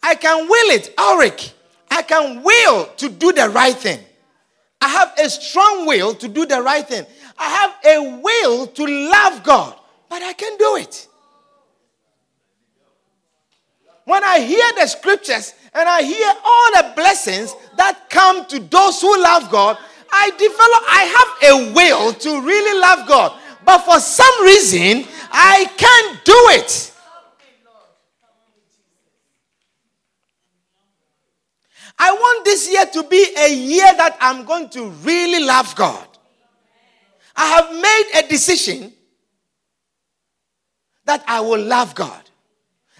I 0.02 0.14
can 0.16 0.46
will 0.46 0.70
it, 0.70 0.92
Ulrich. 0.98 1.52
I 1.90 2.02
can 2.02 2.42
will 2.42 2.86
to 2.98 3.08
do 3.08 3.32
the 3.32 3.48
right 3.48 3.74
thing. 3.74 4.00
I 4.82 4.88
have 4.88 5.14
a 5.18 5.30
strong 5.30 5.86
will 5.86 6.14
to 6.16 6.28
do 6.28 6.44
the 6.44 6.60
right 6.60 6.86
thing. 6.86 7.06
I 7.38 7.48
have 7.48 7.74
a 7.84 8.20
will 8.20 8.66
to 8.66 8.86
love 8.86 9.42
God, 9.42 9.76
but 10.08 10.22
I 10.22 10.32
can't 10.32 10.58
do 10.58 10.76
it. 10.76 11.08
When 14.04 14.22
I 14.22 14.40
hear 14.40 14.64
the 14.78 14.86
scriptures 14.86 15.54
and 15.72 15.88
I 15.88 16.02
hear 16.02 16.32
all 16.44 16.66
the 16.82 16.92
blessings 16.94 17.54
that 17.76 18.10
come 18.10 18.46
to 18.46 18.58
those 18.58 19.00
who 19.00 19.22
love 19.22 19.50
God, 19.50 19.78
I 20.12 20.30
develop, 20.30 20.82
I 20.88 21.02
have 21.16 21.50
a 21.50 21.74
will 21.74 22.12
to 22.12 22.40
really 22.40 22.80
love 22.80 23.08
God. 23.08 23.38
But 23.64 23.78
for 23.78 23.98
some 23.98 24.44
reason, 24.44 25.08
I 25.32 25.64
can't 25.76 26.24
do 26.24 26.36
it. 26.50 26.92
I 31.98 32.12
want 32.12 32.44
this 32.44 32.70
year 32.70 32.84
to 32.86 33.02
be 33.08 33.26
a 33.38 33.54
year 33.54 33.86
that 33.96 34.16
I'm 34.20 34.44
going 34.44 34.68
to 34.70 34.90
really 34.90 35.44
love 35.44 35.74
God. 35.76 36.06
I 37.36 37.46
have 37.46 37.72
made 37.72 38.24
a 38.24 38.28
decision 38.28 38.92
that 41.04 41.24
I 41.26 41.40
will 41.40 41.62
love 41.62 41.94
God. 41.94 42.22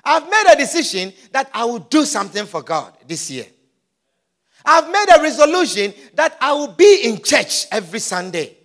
I've 0.04 0.28
made 0.28 0.44
a 0.52 0.56
decision 0.56 1.12
that 1.32 1.50
I 1.54 1.64
will 1.64 1.78
do 1.78 2.04
something 2.04 2.44
for 2.46 2.62
God 2.62 2.96
this 3.06 3.30
year. 3.30 3.46
I've 4.64 4.90
made 4.90 5.06
a 5.16 5.22
resolution 5.22 5.94
that 6.14 6.36
I 6.40 6.52
will 6.52 6.68
be 6.72 7.00
in 7.04 7.22
church 7.22 7.66
every 7.70 8.00
Sunday. 8.00 8.56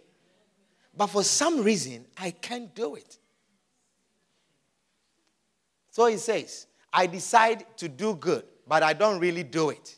But 0.95 1.07
for 1.07 1.23
some 1.23 1.63
reason, 1.63 2.05
I 2.17 2.31
can't 2.31 2.73
do 2.73 2.95
it. 2.95 3.17
So 5.91 6.05
he 6.07 6.17
says, 6.17 6.67
I 6.91 7.07
decide 7.07 7.65
to 7.77 7.89
do 7.89 8.15
good, 8.15 8.43
but 8.67 8.83
I 8.83 8.93
don't 8.93 9.19
really 9.19 9.43
do 9.43 9.69
it. 9.69 9.95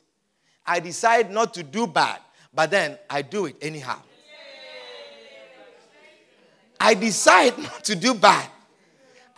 I 0.65 0.79
decide 0.79 1.31
not 1.31 1.53
to 1.55 1.63
do 1.63 1.87
bad, 1.87 2.19
but 2.53 2.71
then 2.71 2.97
I 3.09 3.21
do 3.21 3.45
it 3.45 3.55
anyhow. 3.61 3.99
I 6.81 6.95
decide 6.95 7.57
not 7.59 7.83
to 7.85 7.95
do 7.95 8.15
bad, 8.15 8.49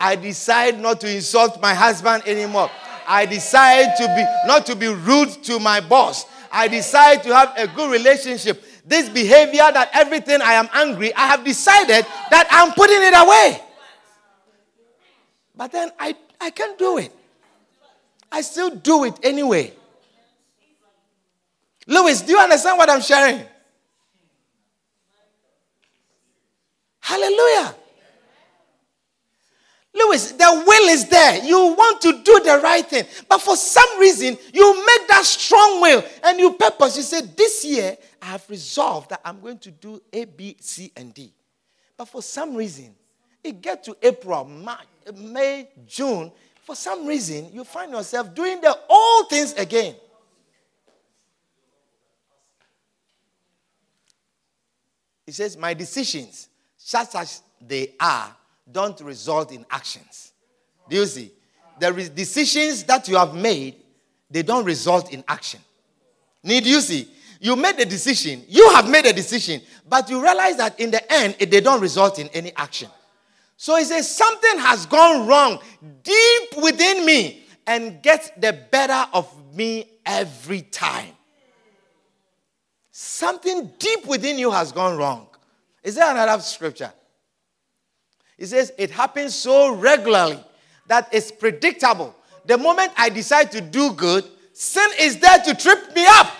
I 0.00 0.16
decide 0.16 0.80
not 0.80 1.00
to 1.02 1.14
insult 1.14 1.60
my 1.60 1.74
husband 1.74 2.22
anymore. 2.26 2.70
I 3.06 3.26
decide 3.26 3.96
to 3.98 4.06
be 4.16 4.48
not 4.48 4.64
to 4.66 4.74
be 4.74 4.88
rude 4.88 5.30
to 5.44 5.58
my 5.58 5.80
boss. 5.80 6.24
I 6.50 6.68
decide 6.68 7.22
to 7.24 7.34
have 7.34 7.52
a 7.58 7.66
good 7.66 7.90
relationship. 7.92 8.64
This 8.86 9.10
behavior 9.10 9.70
that 9.72 9.90
everything 9.92 10.40
I 10.40 10.54
am 10.54 10.70
angry, 10.72 11.14
I 11.14 11.26
have 11.26 11.44
decided 11.44 12.06
that 12.30 12.48
I'm 12.50 12.72
putting 12.72 13.02
it 13.02 13.14
away. 13.14 13.60
But 15.54 15.70
then 15.70 15.90
I, 15.98 16.16
I 16.40 16.50
can't 16.50 16.78
do 16.78 16.96
it. 16.98 17.12
I 18.32 18.40
still 18.40 18.70
do 18.70 19.04
it 19.04 19.18
anyway. 19.22 19.72
Lewis, 21.86 22.22
do 22.22 22.32
you 22.32 22.38
understand 22.38 22.78
what 22.78 22.88
I'm 22.88 23.02
sharing? 23.02 23.44
Hallelujah. 27.04 27.74
Lewis, 29.92 30.32
the 30.32 30.64
will 30.66 30.88
is 30.88 31.06
there. 31.06 31.44
You 31.44 31.74
want 31.76 32.00
to 32.00 32.22
do 32.22 32.40
the 32.42 32.60
right 32.64 32.84
thing. 32.84 33.04
But 33.28 33.42
for 33.42 33.56
some 33.56 34.00
reason, 34.00 34.38
you 34.54 34.86
make 34.86 35.08
that 35.08 35.22
strong 35.26 35.82
will 35.82 36.02
and 36.24 36.38
you 36.40 36.54
purpose. 36.54 36.96
You 36.96 37.02
say, 37.02 37.20
This 37.20 37.62
year, 37.62 37.98
I 38.22 38.24
have 38.24 38.48
resolved 38.48 39.10
that 39.10 39.20
I'm 39.22 39.38
going 39.42 39.58
to 39.58 39.70
do 39.70 40.00
A, 40.14 40.24
B, 40.24 40.56
C, 40.60 40.92
and 40.96 41.12
D. 41.12 41.30
But 41.98 42.06
for 42.06 42.22
some 42.22 42.54
reason, 42.54 42.94
it 43.42 43.60
gets 43.60 43.84
to 43.86 43.96
April, 44.02 44.46
May, 45.14 45.68
June. 45.86 46.32
For 46.62 46.74
some 46.74 47.06
reason, 47.06 47.50
you 47.52 47.64
find 47.64 47.92
yourself 47.92 48.34
doing 48.34 48.62
the 48.62 48.74
old 48.88 49.28
things 49.28 49.52
again. 49.52 49.94
He 55.26 55.32
says, 55.32 55.54
My 55.58 55.74
decisions, 55.74 56.48
such 56.86 57.14
as 57.14 57.40
they 57.66 57.94
are, 57.98 58.36
don't 58.70 59.00
result 59.00 59.52
in 59.52 59.64
actions. 59.70 60.32
Do 60.86 60.96
you 60.96 61.06
see? 61.06 61.32
The 61.80 62.10
decisions 62.14 62.84
that 62.84 63.08
you 63.08 63.16
have 63.16 63.34
made, 63.34 63.76
they 64.30 64.42
don't 64.42 64.66
result 64.66 65.10
in 65.10 65.24
action. 65.26 65.60
Need 66.42 66.66
you 66.66 66.82
see? 66.82 67.08
You 67.40 67.56
made 67.56 67.80
a 67.80 67.86
decision, 67.86 68.44
you 68.48 68.68
have 68.74 68.86
made 68.90 69.06
a 69.06 69.14
decision, 69.14 69.62
but 69.88 70.10
you 70.10 70.22
realize 70.22 70.58
that 70.58 70.78
in 70.78 70.90
the 70.90 71.10
end, 71.10 71.36
they 71.38 71.62
don't 71.62 71.80
result 71.80 72.18
in 72.18 72.28
any 72.28 72.52
action. 72.54 72.90
So 73.56 73.76
he 73.76 73.84
says, 73.84 74.14
Something 74.14 74.58
has 74.58 74.84
gone 74.84 75.26
wrong 75.26 75.60
deep 76.02 76.62
within 76.62 77.06
me 77.06 77.44
and 77.66 78.02
gets 78.02 78.30
the 78.36 78.52
better 78.70 79.08
of 79.14 79.26
me 79.54 79.88
every 80.04 80.60
time. 80.60 81.14
Something 82.90 83.72
deep 83.78 84.04
within 84.04 84.38
you 84.38 84.50
has 84.50 84.70
gone 84.70 84.98
wrong. 84.98 85.28
Is 85.84 85.96
there 85.96 86.10
another 86.10 86.42
scripture? 86.42 86.90
He 88.38 88.46
says 88.46 88.72
it 88.78 88.90
happens 88.90 89.34
so 89.34 89.74
regularly 89.74 90.42
that 90.88 91.08
it's 91.12 91.30
predictable. 91.30 92.16
The 92.46 92.58
moment 92.58 92.92
I 92.96 93.10
decide 93.10 93.52
to 93.52 93.60
do 93.60 93.92
good, 93.92 94.24
sin 94.54 94.88
is 94.98 95.18
there 95.18 95.38
to 95.44 95.54
trip 95.54 95.94
me 95.94 96.04
up. 96.08 96.32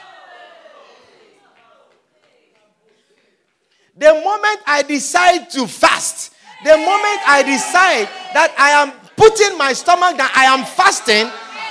The 3.96 4.12
moment 4.12 4.60
I 4.66 4.82
decide 4.82 5.50
to 5.50 5.68
fast, 5.68 6.32
the 6.64 6.76
moment 6.76 7.20
I 7.28 7.42
decide 7.46 8.08
that 8.34 8.52
I 8.58 8.70
am 8.70 8.92
putting 9.16 9.56
my 9.56 9.72
stomach 9.72 10.18
down, 10.18 10.30
I 10.34 10.46
am 10.46 10.64
fasting, 10.64 11.30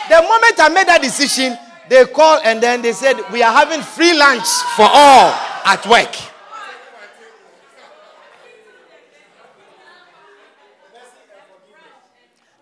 the 0.09 0.21
moment 0.21 0.55
I 0.59 0.69
made 0.69 0.87
that 0.87 1.01
decision, 1.01 1.57
they 1.89 2.05
call 2.05 2.39
and 2.45 2.61
then 2.63 2.81
they 2.81 2.93
said, 2.93 3.19
We 3.31 3.43
are 3.43 3.51
having 3.51 3.81
free 3.81 4.13
lunch 4.13 4.47
for 4.77 4.87
all 4.87 5.33
at 5.65 5.85
work. 5.89 6.32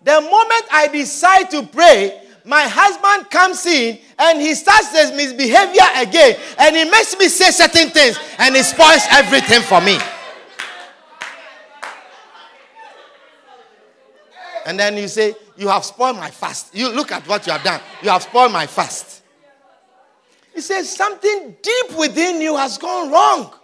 The 0.04 0.20
moment 0.20 0.64
I 0.72 0.88
decide 0.88 1.50
to 1.50 1.62
pray, 1.64 2.22
my 2.44 2.62
husband 2.62 3.30
comes 3.30 3.64
in 3.66 3.98
and 4.18 4.40
he 4.40 4.54
starts 4.54 4.90
his 4.90 5.12
misbehavior 5.12 5.86
again 5.96 6.36
and 6.58 6.76
he 6.76 6.84
makes 6.84 7.16
me 7.16 7.28
say 7.28 7.50
certain 7.50 7.90
things 7.90 8.18
and 8.38 8.54
he 8.56 8.62
spoils 8.62 9.02
everything 9.10 9.62
for 9.62 9.80
me. 9.80 9.98
And 14.66 14.78
then 14.78 14.96
you 14.96 15.08
say, 15.08 15.34
You 15.56 15.68
have 15.68 15.84
spoiled 15.84 16.16
my 16.16 16.30
fast. 16.30 16.74
You 16.74 16.88
look 16.88 17.12
at 17.12 17.26
what 17.26 17.46
you 17.46 17.52
have 17.52 17.62
done. 17.62 17.80
You 18.02 18.10
have 18.10 18.22
spoiled 18.22 18.52
my 18.52 18.66
fast. 18.66 19.22
He 20.54 20.60
says, 20.60 20.94
Something 20.94 21.56
deep 21.62 21.98
within 21.98 22.40
you 22.40 22.56
has 22.56 22.78
gone 22.78 23.10
wrong. 23.10 23.54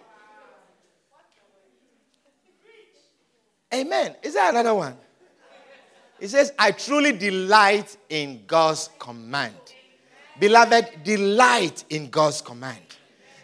Amen. 3.72 4.16
Is 4.22 4.34
there 4.34 4.48
another 4.48 4.74
one? 4.74 4.96
He 6.20 6.26
says, 6.26 6.52
I 6.58 6.72
truly 6.72 7.12
delight 7.12 7.96
in 8.08 8.42
God's 8.46 8.90
command. 8.98 9.54
Beloved, 10.38 11.04
delight 11.04 11.84
in 11.90 12.10
God's 12.10 12.40
command. 12.40 12.80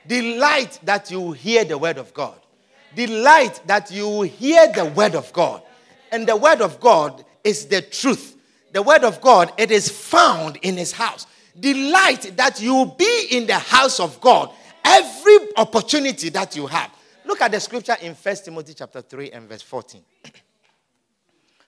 Delight 0.06 0.80
that 0.82 1.10
you 1.10 1.32
hear 1.32 1.64
the 1.64 1.78
word 1.78 1.98
of 1.98 2.12
God. 2.12 2.38
Delight 2.94 3.60
that 3.66 3.90
you 3.90 4.22
hear 4.22 4.70
the 4.72 4.84
word 4.84 5.14
of 5.14 5.32
God. 5.32 5.62
And 6.12 6.26
the 6.26 6.36
word 6.36 6.60
of 6.60 6.80
God 6.80 7.24
is 7.42 7.66
the 7.66 7.82
truth. 7.82 8.36
The 8.72 8.82
word 8.82 9.04
of 9.04 9.20
God, 9.20 9.52
it 9.56 9.70
is 9.70 9.88
found 9.88 10.56
in 10.62 10.76
his 10.76 10.92
house. 10.92 11.26
Delight 11.58 12.36
that 12.36 12.60
you 12.60 12.92
be 12.98 13.26
in 13.30 13.46
the 13.46 13.58
house 13.58 14.00
of 14.00 14.20
God 14.20 14.50
every 14.84 15.38
opportunity 15.56 16.28
that 16.30 16.56
you 16.56 16.66
have. 16.66 16.90
Look 17.24 17.40
at 17.40 17.52
the 17.52 17.60
scripture 17.60 17.96
in 18.00 18.14
1 18.14 18.36
Timothy 18.44 18.74
chapter 18.74 19.00
3 19.00 19.30
and 19.30 19.48
verse 19.48 19.62
14. 19.62 20.02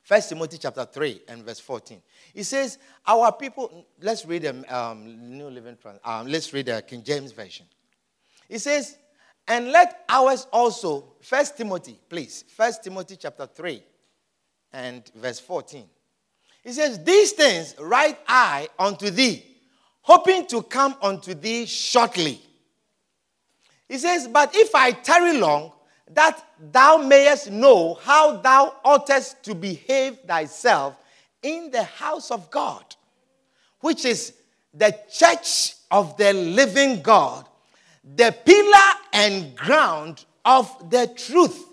1 0.07 0.21
Timothy 0.23 0.59
chapter 0.59 0.85
3 0.85 1.23
and 1.29 1.43
verse 1.43 1.59
14. 1.59 2.01
It 2.35 2.45
says, 2.45 2.79
Our 3.07 3.33
people, 3.33 3.87
let's 4.01 4.25
read 4.25 4.43
the 4.43 4.77
um, 4.77 5.37
New 5.37 5.51
Living 5.51 5.77
Trans, 5.81 5.99
um, 6.05 6.29
let's 6.29 6.53
read 6.53 6.67
the 6.67 6.81
King 6.83 7.03
James 7.03 7.33
Version. 7.33 7.67
It 8.49 8.61
says, 8.61 8.99
And 9.49 9.73
let 9.73 10.05
ours 10.09 10.47
also, 10.53 11.17
First 11.21 11.57
Timothy, 11.57 11.99
please, 12.09 12.45
First 12.49 12.85
Timothy 12.85 13.17
chapter 13.17 13.47
3 13.47 13.83
and 14.73 15.11
verse 15.17 15.41
14. 15.41 15.85
It 16.63 16.73
says, 16.73 17.03
These 17.03 17.33
things 17.33 17.75
write 17.81 18.19
I 18.29 18.69
unto 18.79 19.11
thee, 19.11 19.45
hoping 20.03 20.47
to 20.47 20.63
come 20.63 20.95
unto 21.03 21.35
thee 21.35 21.67
shortly. 21.67 22.41
He 23.89 23.99
says, 23.99 24.29
But 24.29 24.55
if 24.55 24.73
I 24.73 24.93
tarry 24.93 25.37
long, 25.39 25.73
that 26.13 26.43
thou 26.61 26.99
mayest 26.99 27.51
know 27.51 27.95
how 27.95 28.37
thou 28.37 28.75
oughtest 28.85 29.43
to 29.43 29.55
behave 29.55 30.19
thyself 30.27 30.95
in 31.43 31.71
the 31.71 31.83
house 31.83 32.31
of 32.31 32.51
God, 32.51 32.85
which 33.81 34.05
is 34.05 34.33
the 34.73 34.97
church 35.11 35.75
of 35.91 36.17
the 36.17 36.33
living 36.33 37.03
God, 37.03 37.47
the 38.05 38.35
pillar 38.45 39.01
and 39.13 39.57
ground 39.57 40.25
of 40.45 40.91
the 40.91 41.13
truth. 41.17 41.65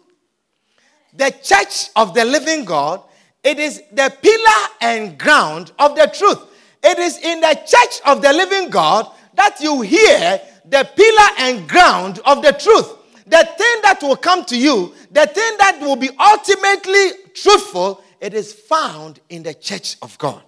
The 1.16 1.32
church 1.44 1.90
of 1.96 2.16
the 2.16 2.26
living 2.26 2.66
God, 2.66 3.04
it 3.44 3.60
is 3.60 3.84
the 3.92 4.12
pillar 4.22 4.70
and 4.82 5.18
ground 5.18 5.72
of 5.78 5.96
the 5.96 6.08
truth. 6.08 6.40
It 6.84 6.98
is 6.98 7.20
in 7.20 7.40
the 7.40 7.54
church 7.54 8.02
of 8.06 8.24
the 8.24 8.34
living 8.34 8.72
God 8.72 9.12
that 9.36 9.60
you 9.60 9.82
hear 9.82 10.42
the 10.66 10.90
pillar 10.96 11.30
and 11.40 11.70
ground 11.70 12.20
of 12.26 12.42
the 12.42 12.54
truth 12.54 12.98
the 13.26 13.50
thing 13.58 13.82
that 13.84 14.00
will 14.02 14.16
come 14.16 14.46
to 14.46 14.58
you, 14.58 14.94
the 15.12 15.26
thing 15.26 15.58
that 15.60 15.80
will 15.82 15.96
be 15.96 16.10
ultimately 16.20 17.32
truthful, 17.34 18.04
it 18.20 18.34
is 18.34 18.54
found 18.54 19.20
in 19.30 19.44
the 19.44 19.54
church 19.54 19.98
of 20.02 20.18
God. 20.18 20.44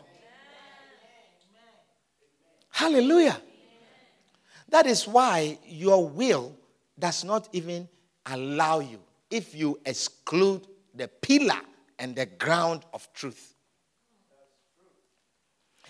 Hallelujah. 2.70 3.40
That 4.70 4.86
is 4.86 5.08
why 5.08 5.58
your 5.66 6.08
will 6.08 6.58
does 6.98 7.24
not 7.24 7.48
even 7.54 7.88
allow 8.26 8.80
you 8.80 9.00
if 9.30 9.56
you 9.56 9.80
exclude 9.86 10.68
the 10.94 11.08
pillar 11.08 11.60
and 12.00 12.16
the 12.16 12.26
ground 12.26 12.84
of 12.94 13.08
truth. 13.14 13.54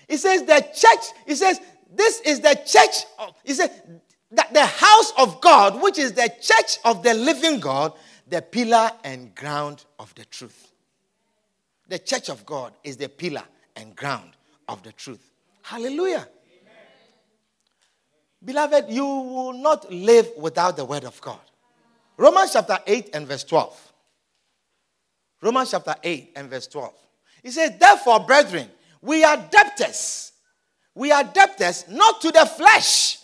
He 0.07 0.17
says 0.17 0.43
the 0.43 0.63
church, 0.73 1.05
he 1.25 1.35
says, 1.35 1.59
this 1.91 2.21
is 2.21 2.41
the 2.41 2.53
church. 2.65 3.05
Of, 3.17 3.33
he 3.43 3.53
said, 3.53 4.01
that 4.31 4.53
the 4.53 4.65
house 4.65 5.13
of 5.17 5.39
God, 5.41 5.81
which 5.81 5.97
is 5.97 6.13
the 6.13 6.31
church 6.41 6.79
of 6.83 7.03
the 7.03 7.13
living 7.13 7.59
God, 7.59 7.93
the 8.27 8.41
pillar 8.41 8.91
and 9.03 9.33
ground 9.35 9.85
of 9.99 10.13
the 10.15 10.25
truth. 10.25 10.71
The 11.87 11.99
church 11.99 12.29
of 12.29 12.45
God 12.45 12.73
is 12.83 12.97
the 12.97 13.09
pillar 13.09 13.43
and 13.75 13.95
ground 13.95 14.31
of 14.67 14.81
the 14.83 14.91
truth. 14.91 15.31
Hallelujah. 15.61 16.27
Amen. 16.27 16.73
Beloved, 18.43 18.85
you 18.89 19.05
will 19.05 19.53
not 19.53 19.91
live 19.91 20.29
without 20.37 20.75
the 20.77 20.85
word 20.85 21.03
of 21.03 21.19
God. 21.21 21.39
Romans 22.17 22.53
chapter 22.53 22.79
8 22.87 23.11
and 23.13 23.27
verse 23.27 23.43
12. 23.43 23.93
Romans 25.41 25.71
chapter 25.71 25.95
8 26.01 26.31
and 26.35 26.49
verse 26.49 26.65
12. 26.67 26.93
He 27.43 27.51
says, 27.51 27.73
Therefore, 27.79 28.21
brethren, 28.21 28.67
we 29.01 29.23
are 29.23 29.37
debtors. 29.37 30.31
We 30.95 31.11
are 31.11 31.23
debtors 31.23 31.85
not 31.87 32.21
to 32.21 32.31
the 32.31 32.45
flesh 32.45 33.19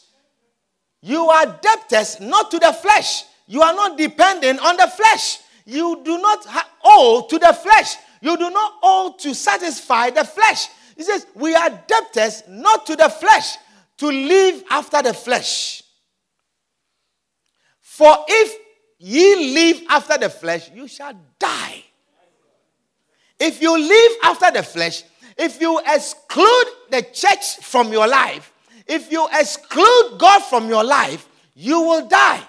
you 1.02 1.30
are 1.30 1.60
debtors 1.62 2.20
not 2.20 2.52
to 2.52 2.60
the 2.60 2.74
flesh. 2.74 3.26
You 3.48 3.62
are 3.62 3.74
not 3.74 3.98
dependent 3.98 4.60
on 4.60 4.78
the 4.78 4.88
flesh. 4.88 5.40
You 5.66 6.02
do 6.04 6.20
not 6.20 6.46
owe 6.84 7.26
to 7.30 7.40
the 7.40 7.54
flesh. 7.54 7.96
You 8.22 8.38
do 8.38 8.50
not 8.50 8.74
owe 8.84 9.16
to 9.20 9.34
satisfy 9.34 10.12
the 10.12 10.24
flesh. 10.24 10.68
He 10.96 11.04
says, 11.04 11.26
We 11.34 11.56
are 11.56 11.70
debtors 11.88 12.44
not 12.48 12.86
to 12.86 12.96
the 12.96 13.10
flesh, 13.10 13.58
to 13.98 14.08
live 14.08 14.64
after 14.70 15.02
the 15.02 15.14
flesh. 15.14 15.84
For 17.80 18.16
if 18.28 18.56
ye 19.00 19.54
live 19.54 19.82
after 19.90 20.18
the 20.18 20.30
flesh, 20.30 20.70
you 20.74 20.88
shall 20.88 21.14
die. 21.40 21.84
If 23.40 23.60
you 23.60 23.76
live 23.76 24.12
after 24.24 24.52
the 24.52 24.62
flesh, 24.62 25.04
if 25.36 25.60
you 25.60 25.80
exclude 25.80 26.66
the 26.92 27.02
church 27.12 27.58
from 27.58 27.92
your 27.92 28.08
life, 28.08 28.51
if 28.88 29.12
you 29.12 29.28
exclude 29.34 30.18
God 30.18 30.40
from 30.44 30.70
your 30.70 30.84
life, 30.84 31.28
you 31.56 31.82
will 31.82 32.08
die. 32.08 32.42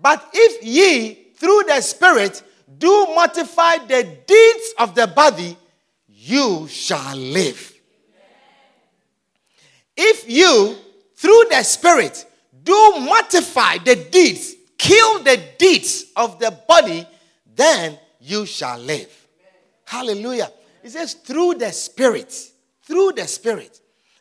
But 0.00 0.28
if 0.32 0.62
ye, 0.64 1.32
through 1.34 1.64
the 1.66 1.80
Spirit, 1.80 2.42
do 2.78 3.06
mortify 3.14 3.78
the 3.78 4.18
deeds 4.26 4.74
of 4.78 4.94
the 4.94 5.06
body, 5.06 5.56
you 6.08 6.66
shall 6.68 7.16
live. 7.16 7.74
If 9.96 10.28
you, 10.28 10.76
through 11.16 11.44
the 11.50 11.62
Spirit, 11.62 12.24
do 12.62 13.00
mortify 13.00 13.78
the 13.78 13.96
deeds, 13.96 14.54
kill 14.78 15.22
the 15.22 15.40
deeds 15.58 16.06
of 16.16 16.38
the 16.38 16.50
body, 16.66 17.06
then 17.54 17.98
you 18.20 18.46
shall 18.46 18.78
live. 18.78 19.10
Hallelujah. 19.84 20.50
It 20.82 20.90
says, 20.90 21.14
through 21.14 21.54
the 21.54 21.72
Spirit. 21.72 22.32
Through 22.82 23.12
the 23.12 23.26
Spirit. 23.26 23.80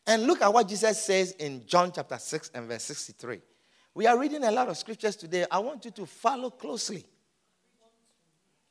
And 0.10 0.26
look 0.26 0.42
at 0.42 0.52
what 0.52 0.68
Jesus 0.68 1.00
says 1.04 1.34
in 1.34 1.68
John 1.68 1.92
chapter 1.92 2.18
6 2.18 2.50
and 2.56 2.68
verse 2.68 2.82
63. 2.82 3.42
We 3.94 4.08
are 4.08 4.18
reading 4.18 4.44
a 4.44 4.50
lot 4.50 4.68
of 4.68 4.76
scriptures 4.76 5.16
today. 5.16 5.46
I 5.52 5.60
want 5.60 5.86
you 5.86 5.92
to 5.92 6.08
follow 6.08 6.50
closely. 6.50 7.06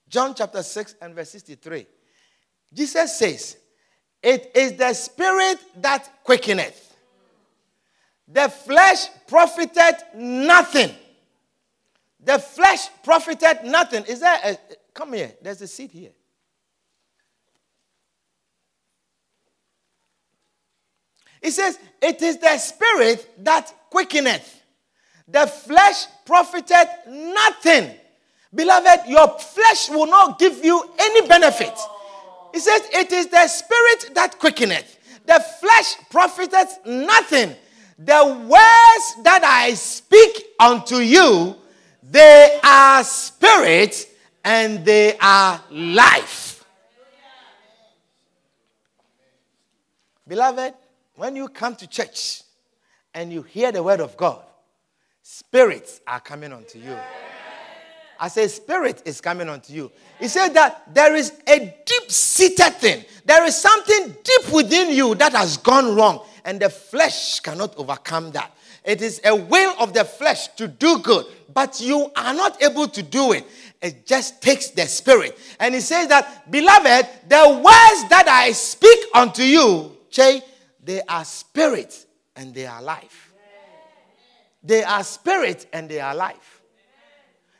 John 0.09 0.35
chapter 0.35 0.65
6 0.65 0.97
and 1.01 1.15
verse 1.15 1.31
63. 1.31 1.87
Jesus 2.75 3.17
says, 3.17 3.57
It 4.21 4.51
is 4.53 4.73
the 4.73 4.93
spirit 4.95 5.61
that 5.77 6.25
quickeneth. 6.25 6.97
The 8.27 8.49
flesh 8.49 9.07
profited 9.29 9.95
nothing. 10.17 10.91
The 12.19 12.41
flesh 12.41 12.89
profited 13.05 13.63
nothing. 13.63 14.05
Is 14.07 14.19
there 14.19 14.41
a, 14.43 14.59
come 14.93 15.13
here, 15.13 15.35
there's 15.41 15.63
a 15.63 15.69
seat 15.69 15.93
here. 15.93 16.11
He 21.43 21.51
says, 21.51 21.79
It 22.03 22.21
is 22.23 22.39
the 22.39 22.59
spirit 22.59 23.45
that 23.45 23.73
quickeneth. 23.91 24.63
The 25.27 25.47
flesh 25.47 26.07
profited 26.25 26.89
nothing. 27.07 27.95
Beloved, 28.55 29.09
your 29.09 29.29
flesh 29.39 29.91
will 29.91 30.07
not 30.07 30.39
give 30.39 30.65
you 30.65 30.83
any 30.99 31.27
benefit. 31.29 31.77
He 32.53 32.61
says, 32.61 32.83
It 32.93 33.13
is 33.13 33.27
the 33.27 33.47
spirit 33.47 34.15
that 34.15 34.39
quickeneth. 34.39 34.97
The 35.27 35.45
flesh 35.61 35.97
profiteth 36.11 36.79
nothing. 36.87 37.55
The 37.99 38.25
words 38.25 39.25
that 39.25 39.43
I 39.45 39.75
speak 39.75 40.47
unto 40.59 40.97
you, 40.97 41.57
they 42.03 42.59
are 42.63 43.05
spirit 43.05 44.09
and 44.45 44.85
they 44.85 45.19
are 45.19 45.61
life. 45.71 46.65
Beloved, 50.27 50.75
when 51.19 51.35
you 51.35 51.49
come 51.49 51.75
to 51.75 51.87
church 51.87 52.43
and 53.13 53.33
you 53.33 53.43
hear 53.43 53.73
the 53.73 53.83
word 53.83 54.01
of 54.01 54.17
God, 54.17 54.41
spirits 55.21 56.01
are 56.07 56.21
coming 56.21 56.53
unto 56.53 56.79
you. 56.79 56.97
I 58.21 58.29
say, 58.29 58.47
Spirit 58.47 59.03
is 59.05 59.21
coming 59.21 59.49
unto 59.49 59.73
you. 59.73 59.91
He 60.21 60.29
said 60.29 60.51
that 60.51 60.95
there 60.95 61.15
is 61.15 61.33
a 61.47 61.59
deep 61.59 62.11
seated 62.11 62.75
thing. 62.75 63.05
There 63.25 63.45
is 63.45 63.57
something 63.57 64.17
deep 64.23 64.53
within 64.53 64.91
you 64.91 65.15
that 65.17 65.33
has 65.33 65.57
gone 65.57 65.95
wrong, 65.95 66.25
and 66.45 66.61
the 66.61 66.71
flesh 66.71 67.41
cannot 67.41 67.77
overcome 67.77 68.31
that. 68.33 68.57
It 68.85 69.03
is 69.03 69.21
a 69.25 69.35
will 69.35 69.75
of 69.79 69.93
the 69.93 70.05
flesh 70.05 70.49
to 70.57 70.69
do 70.69 71.01
good, 71.01 71.27
but 71.53 71.81
you 71.81 72.11
are 72.17 72.35
not 72.35 72.63
able 72.63 72.89
to 72.89 73.03
do 73.03 73.33
it. 73.33 73.45
It 73.83 74.07
just 74.07 74.41
takes 74.41 74.71
the 74.71 74.87
spirit. 74.87 75.37
And 75.61 75.75
he 75.75 75.81
says 75.81 76.09
that, 76.09 76.51
beloved, 76.51 77.09
the 77.29 77.49
words 77.55 78.09
that 78.09 78.27
I 78.29 78.53
speak 78.53 78.99
unto 79.15 79.43
you, 79.43 79.97
Che, 80.11 80.43
they 80.89 81.03
are 81.03 81.23
spirit 81.23 82.07
and 82.35 82.55
they 82.55 82.65
are 82.65 82.81
life. 82.81 83.35
They 84.63 84.83
are 84.83 85.05
spirit 85.05 85.67
and 85.71 85.87
they 85.87 86.01
are 86.01 86.15
life. 86.15 86.63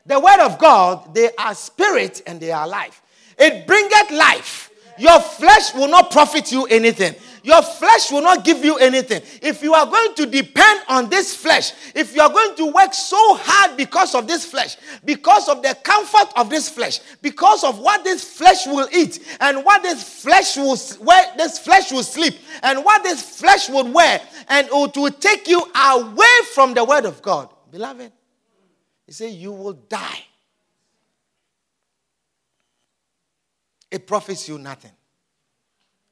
The 0.03 0.19
word 0.19 0.39
of 0.39 0.57
God, 0.57 1.13
they 1.13 1.29
are 1.37 1.53
spirit 1.53 2.23
and 2.25 2.39
they 2.39 2.51
are 2.51 2.67
life. 2.67 3.03
It 3.37 3.67
bringeth 3.67 4.09
life. 4.09 4.71
Your 4.97 5.19
flesh 5.19 5.75
will 5.75 5.89
not 5.89 6.09
profit 6.09 6.51
you 6.51 6.65
anything. 6.65 7.13
Your 7.43 7.61
flesh 7.61 8.11
will 8.11 8.21
not 8.21 8.43
give 8.43 8.63
you 8.63 8.77
anything. 8.77 9.21
If 9.41 9.63
you 9.63 9.73
are 9.73 9.85
going 9.85 10.13
to 10.15 10.25
depend 10.25 10.81
on 10.87 11.09
this 11.09 11.35
flesh, 11.35 11.71
if 11.95 12.15
you 12.15 12.21
are 12.21 12.29
going 12.29 12.55
to 12.57 12.65
work 12.71 12.93
so 12.93 13.17
hard 13.39 13.77
because 13.77 14.15
of 14.15 14.27
this 14.27 14.45
flesh, 14.45 14.77
because 15.05 15.47
of 15.47 15.61
the 15.61 15.77
comfort 15.83 16.33
of 16.35 16.49
this 16.49 16.69
flesh, 16.69 16.99
because 17.21 17.63
of 17.63 17.79
what 17.79 18.03
this 18.03 18.23
flesh 18.23 18.65
will 18.67 18.87
eat, 18.93 19.19
and 19.39 19.63
what 19.63 19.83
this 19.83 20.21
flesh 20.21 20.57
will 20.57 20.77
where 21.05 21.33
this 21.37 21.59
flesh 21.59 21.91
will 21.91 22.03
sleep, 22.03 22.35
and 22.63 22.83
what 22.83 23.03
this 23.03 23.39
flesh 23.39 23.69
would 23.69 23.93
wear, 23.93 24.21
and 24.47 24.67
it 24.67 24.97
will 24.97 25.11
take 25.11 25.47
you 25.47 25.61
away 25.75 26.37
from 26.53 26.73
the 26.73 26.83
word 26.83 27.05
of 27.05 27.21
God, 27.21 27.49
beloved. 27.71 28.11
He 29.05 29.13
said, 29.13 29.31
You 29.31 29.51
will 29.51 29.73
die. 29.73 30.23
It 33.91 34.05
profits 34.05 34.47
you 34.47 34.59
nothing 34.59 34.91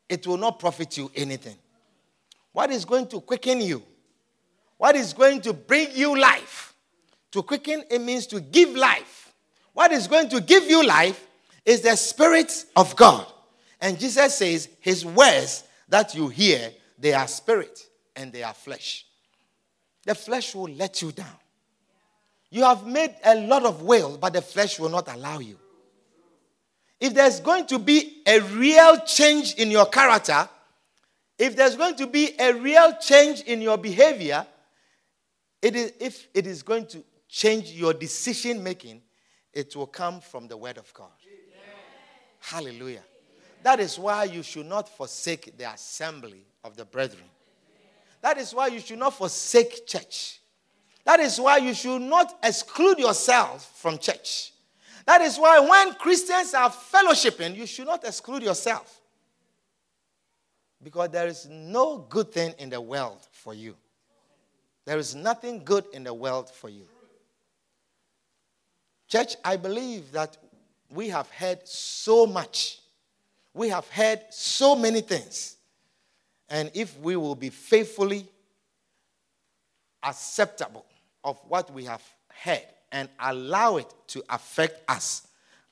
it 0.10 0.26
will 0.26 0.38
not 0.38 0.60
profit 0.60 0.98
you 0.98 1.12
anything. 1.16 1.58
What 2.54 2.72
is 2.72 2.86
going 2.86 3.08
to 3.10 3.22
quicken 3.22 3.62
you? 3.62 3.84
What 4.78 4.96
is 4.96 5.14
going 5.14 5.42
to 5.42 5.54
bring 5.54 5.90
you 5.94 6.18
life? 6.18 6.74
To 7.32 7.44
quicken, 7.44 7.84
it 7.90 8.00
means 8.00 8.26
to 8.28 8.40
give 8.40 8.70
life. 8.70 9.34
What 9.74 9.92
is 9.92 10.08
going 10.08 10.30
to 10.30 10.42
give 10.42 10.64
you 10.64 10.86
life 10.86 11.28
is 11.66 11.82
the 11.82 11.96
Spirit 11.96 12.66
of 12.76 12.96
God. 12.96 13.26
And 13.82 14.00
Jesus 14.00 14.36
says, 14.36 14.70
His 14.80 15.06
words 15.06 15.64
that 15.90 16.16
you 16.16 16.30
hear, 16.30 16.72
they 16.98 17.14
are 17.14 17.28
spirit 17.28 17.80
and 18.16 18.34
they 18.34 18.44
are 18.44 18.54
flesh. 18.54 19.06
The 20.06 20.16
flesh 20.16 20.56
will 20.56 20.70
let 20.70 21.02
you 21.02 21.12
down. 21.12 21.36
You 22.50 22.64
have 22.64 22.88
made 22.88 23.14
a 23.24 23.36
lot 23.36 23.66
of 23.66 23.82
will, 23.82 24.18
but 24.18 24.34
the 24.34 24.42
flesh 24.42 24.80
will 24.80 24.90
not 24.90 25.14
allow 25.14 25.40
you. 25.40 25.60
If 27.00 27.14
there's 27.14 27.40
going 27.40 27.68
to 27.68 27.80
be 27.80 28.22
a 28.26 28.40
real 28.40 29.00
change 29.02 29.54
in 29.56 29.70
your 29.70 29.86
character, 29.86 30.50
if 31.38 31.56
there's 31.56 31.76
going 31.76 31.96
to 31.98 32.08
be 32.08 32.32
a 32.40 32.54
real 32.54 32.96
change 33.00 33.42
in 33.42 33.62
your 33.62 33.78
behavior, 33.78 34.46
it 35.62 35.76
is, 35.76 35.94
if 36.00 36.28
it 36.34 36.48
is 36.48 36.64
going 36.64 36.88
to 36.88 37.04
change 37.30 37.72
your 37.72 37.94
decision 37.94 38.64
making, 38.64 39.02
it 39.54 39.76
will 39.76 39.88
come 39.88 40.20
from 40.20 40.48
the 40.48 40.58
Word 40.58 40.78
of 40.78 40.92
God. 40.94 41.12
Amen. 41.26 41.76
Hallelujah. 42.40 43.04
That 43.64 43.80
is 43.80 44.00
why 44.00 44.24
you 44.26 44.44
should 44.44 44.66
not 44.66 44.88
forsake 44.90 45.58
the 45.58 45.72
assembly 45.72 46.46
of 46.64 46.76
the 46.76 46.86
brethren. 46.86 47.24
That 48.22 48.38
is 48.38 48.54
why 48.54 48.68
you 48.68 48.80
should 48.80 49.00
not 49.00 49.14
forsake 49.14 49.86
church. 49.86 50.40
That 51.06 51.20
is 51.20 51.40
why 51.40 51.58
you 51.58 51.74
should 51.74 52.02
not 52.02 52.38
exclude 52.44 53.00
yourself 53.00 53.80
from 53.80 53.98
church. 53.98 54.52
That 55.08 55.22
is 55.22 55.38
why 55.38 55.58
when 55.62 55.94
Christians 55.94 56.54
are 56.54 56.70
fellowshipping, 56.70 57.56
you 57.56 57.66
should 57.66 57.88
not 57.88 58.04
exclude 58.04 58.44
yourself. 58.44 59.00
Because 60.84 61.10
there 61.10 61.28
is 61.28 61.48
no 61.50 62.00
good 62.10 62.34
thing 62.34 62.54
in 62.60 62.70
the 62.70 62.82
world 62.82 63.26
for 63.32 63.54
you. 63.54 63.76
There 64.84 64.98
is 64.98 65.16
nothing 65.16 65.64
good 65.64 65.86
in 65.94 66.04
the 66.04 66.14
world 66.14 66.50
for 66.50 66.70
you. 66.70 66.86
Church, 69.08 69.38
I 69.46 69.56
believe 69.56 70.12
that 70.12 70.36
we 70.92 71.08
have 71.08 71.30
heard 71.32 71.66
so 71.66 72.26
much. 72.26 72.80
We 73.54 73.70
have 73.70 73.88
heard 73.88 74.20
so 74.30 74.76
many 74.76 75.00
things. 75.00 75.56
And 76.50 76.70
if 76.74 77.00
we 77.00 77.16
will 77.16 77.36
be 77.36 77.50
faithfully 77.50 78.28
acceptable 80.04 80.86
of 81.24 81.40
what 81.48 81.72
we 81.72 81.86
have 81.86 82.04
heard, 82.28 82.68
and 82.98 83.10
allow 83.20 83.78
it 83.78 83.94
to 84.08 84.24
affect 84.28 84.90
us, 84.90 85.28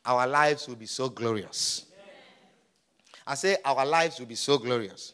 our 0.06 0.28
lives 0.28 0.68
will 0.68 0.76
be 0.76 0.86
so 0.86 1.10
glorious. 1.10 1.86
I 3.26 3.34
say 3.34 3.58
our 3.66 3.84
lives 3.84 4.20
will 4.20 4.28
be 4.28 4.36
so 4.36 4.60
glorious. 4.60 5.14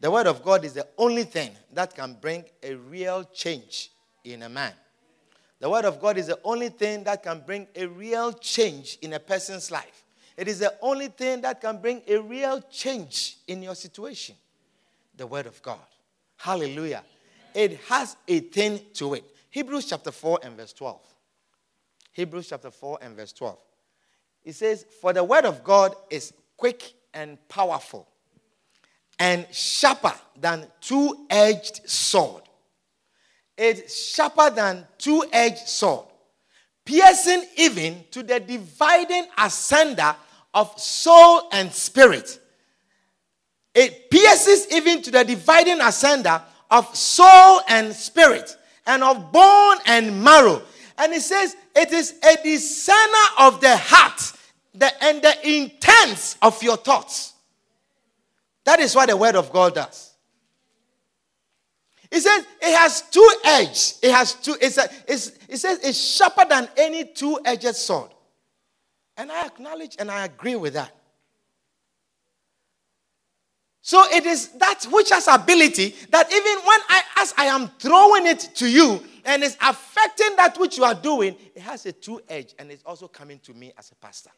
The 0.00 0.08
Word 0.08 0.28
of 0.28 0.44
God 0.44 0.64
is 0.64 0.74
the 0.74 0.86
only 0.96 1.24
thing 1.24 1.50
that 1.72 1.96
can 1.96 2.16
bring 2.20 2.44
a 2.62 2.74
real 2.74 3.24
change 3.24 3.90
in 4.22 4.44
a 4.44 4.48
man. 4.48 4.72
The 5.58 5.68
Word 5.68 5.84
of 5.84 6.00
God 6.00 6.16
is 6.16 6.28
the 6.28 6.38
only 6.44 6.68
thing 6.68 7.02
that 7.04 7.24
can 7.24 7.42
bring 7.44 7.66
a 7.74 7.86
real 7.86 8.32
change 8.32 8.98
in 9.02 9.14
a 9.14 9.18
person's 9.18 9.70
life. 9.72 10.04
It 10.36 10.46
is 10.46 10.60
the 10.60 10.74
only 10.80 11.08
thing 11.08 11.40
that 11.40 11.60
can 11.60 11.80
bring 11.80 12.02
a 12.06 12.18
real 12.18 12.60
change 12.70 13.38
in 13.48 13.62
your 13.62 13.74
situation. 13.74 14.36
The 15.16 15.26
Word 15.26 15.46
of 15.46 15.60
God. 15.62 15.80
Hallelujah. 16.36 17.02
It 17.54 17.80
has 17.88 18.16
a 18.28 18.38
thing 18.40 18.80
to 18.94 19.14
it. 19.14 19.24
Hebrews 19.50 19.86
chapter 19.86 20.12
4 20.12 20.40
and 20.44 20.56
verse 20.56 20.74
12. 20.74 21.00
Hebrews 22.16 22.48
chapter 22.48 22.70
4 22.70 23.00
and 23.02 23.14
verse 23.14 23.34
12. 23.34 23.58
It 24.46 24.54
says, 24.54 24.86
For 25.02 25.12
the 25.12 25.22
word 25.22 25.44
of 25.44 25.62
God 25.62 25.94
is 26.08 26.32
quick 26.56 26.94
and 27.12 27.36
powerful 27.46 28.08
and 29.18 29.46
sharper 29.52 30.14
than 30.40 30.66
two 30.80 31.26
edged 31.28 31.86
sword. 31.86 32.42
It's 33.54 34.14
sharper 34.14 34.48
than 34.48 34.86
two 34.96 35.26
edged 35.30 35.68
sword, 35.68 36.06
piercing 36.86 37.44
even 37.58 38.02
to 38.12 38.22
the 38.22 38.40
dividing 38.40 39.26
asunder 39.36 40.16
of 40.54 40.80
soul 40.80 41.50
and 41.52 41.70
spirit. 41.70 42.40
It 43.74 44.10
pierces 44.10 44.72
even 44.72 45.02
to 45.02 45.10
the 45.10 45.22
dividing 45.22 45.82
asunder 45.82 46.40
of 46.70 46.96
soul 46.96 47.60
and 47.68 47.94
spirit 47.94 48.56
and 48.86 49.04
of 49.04 49.30
bone 49.30 49.76
and 49.84 50.24
marrow. 50.24 50.62
And 50.98 51.12
it 51.12 51.22
says, 51.22 51.56
it 51.74 51.92
is 51.92 52.14
a 52.22 52.42
discerner 52.42 53.26
of 53.38 53.60
the 53.60 53.76
heart 53.76 54.32
the, 54.74 55.04
and 55.04 55.22
the 55.22 55.48
intents 55.48 56.36
of 56.42 56.62
your 56.62 56.76
thoughts. 56.76 57.34
That 58.64 58.80
is 58.80 58.94
what 58.94 59.08
the 59.08 59.16
word 59.16 59.36
of 59.36 59.52
God 59.52 59.74
does. 59.74 60.12
It 62.10 62.20
says 62.20 62.46
it 62.60 62.76
has 62.76 63.02
two 63.02 63.28
edges. 63.44 63.98
It 64.02 64.12
has 64.12 64.34
two, 64.34 64.56
it's 64.60 64.78
a, 64.78 64.88
it's, 65.08 65.32
it 65.48 65.58
says 65.58 65.80
it's 65.82 65.98
sharper 65.98 66.44
than 66.48 66.68
any 66.76 67.04
two-edged 67.04 67.74
sword. 67.74 68.10
And 69.16 69.32
I 69.32 69.46
acknowledge 69.46 69.96
and 69.98 70.10
I 70.10 70.24
agree 70.24 70.56
with 70.56 70.74
that. 70.74 70.92
So 73.80 74.02
it 74.12 74.26
is 74.26 74.48
that 74.58 74.84
which 74.90 75.10
has 75.10 75.28
ability 75.28 75.94
that 76.10 76.32
even 76.32 76.58
when 76.64 76.80
I, 76.88 77.02
as 77.18 77.34
I 77.38 77.46
am 77.46 77.68
throwing 77.78 78.26
it 78.26 78.50
to 78.56 78.68
you 78.68 79.00
and 79.26 79.42
it's 79.42 79.56
affecting 79.60 80.36
that 80.36 80.56
which 80.58 80.78
you 80.78 80.84
are 80.84 80.94
doing, 80.94 81.36
it 81.54 81.60
has 81.60 81.84
a 81.84 81.92
two 81.92 82.20
edge 82.28 82.54
and 82.58 82.70
it's 82.70 82.84
also 82.84 83.08
coming 83.08 83.40
to 83.40 83.52
me 83.52 83.72
as 83.76 83.90
a 83.90 83.94
pastor. 83.96 84.30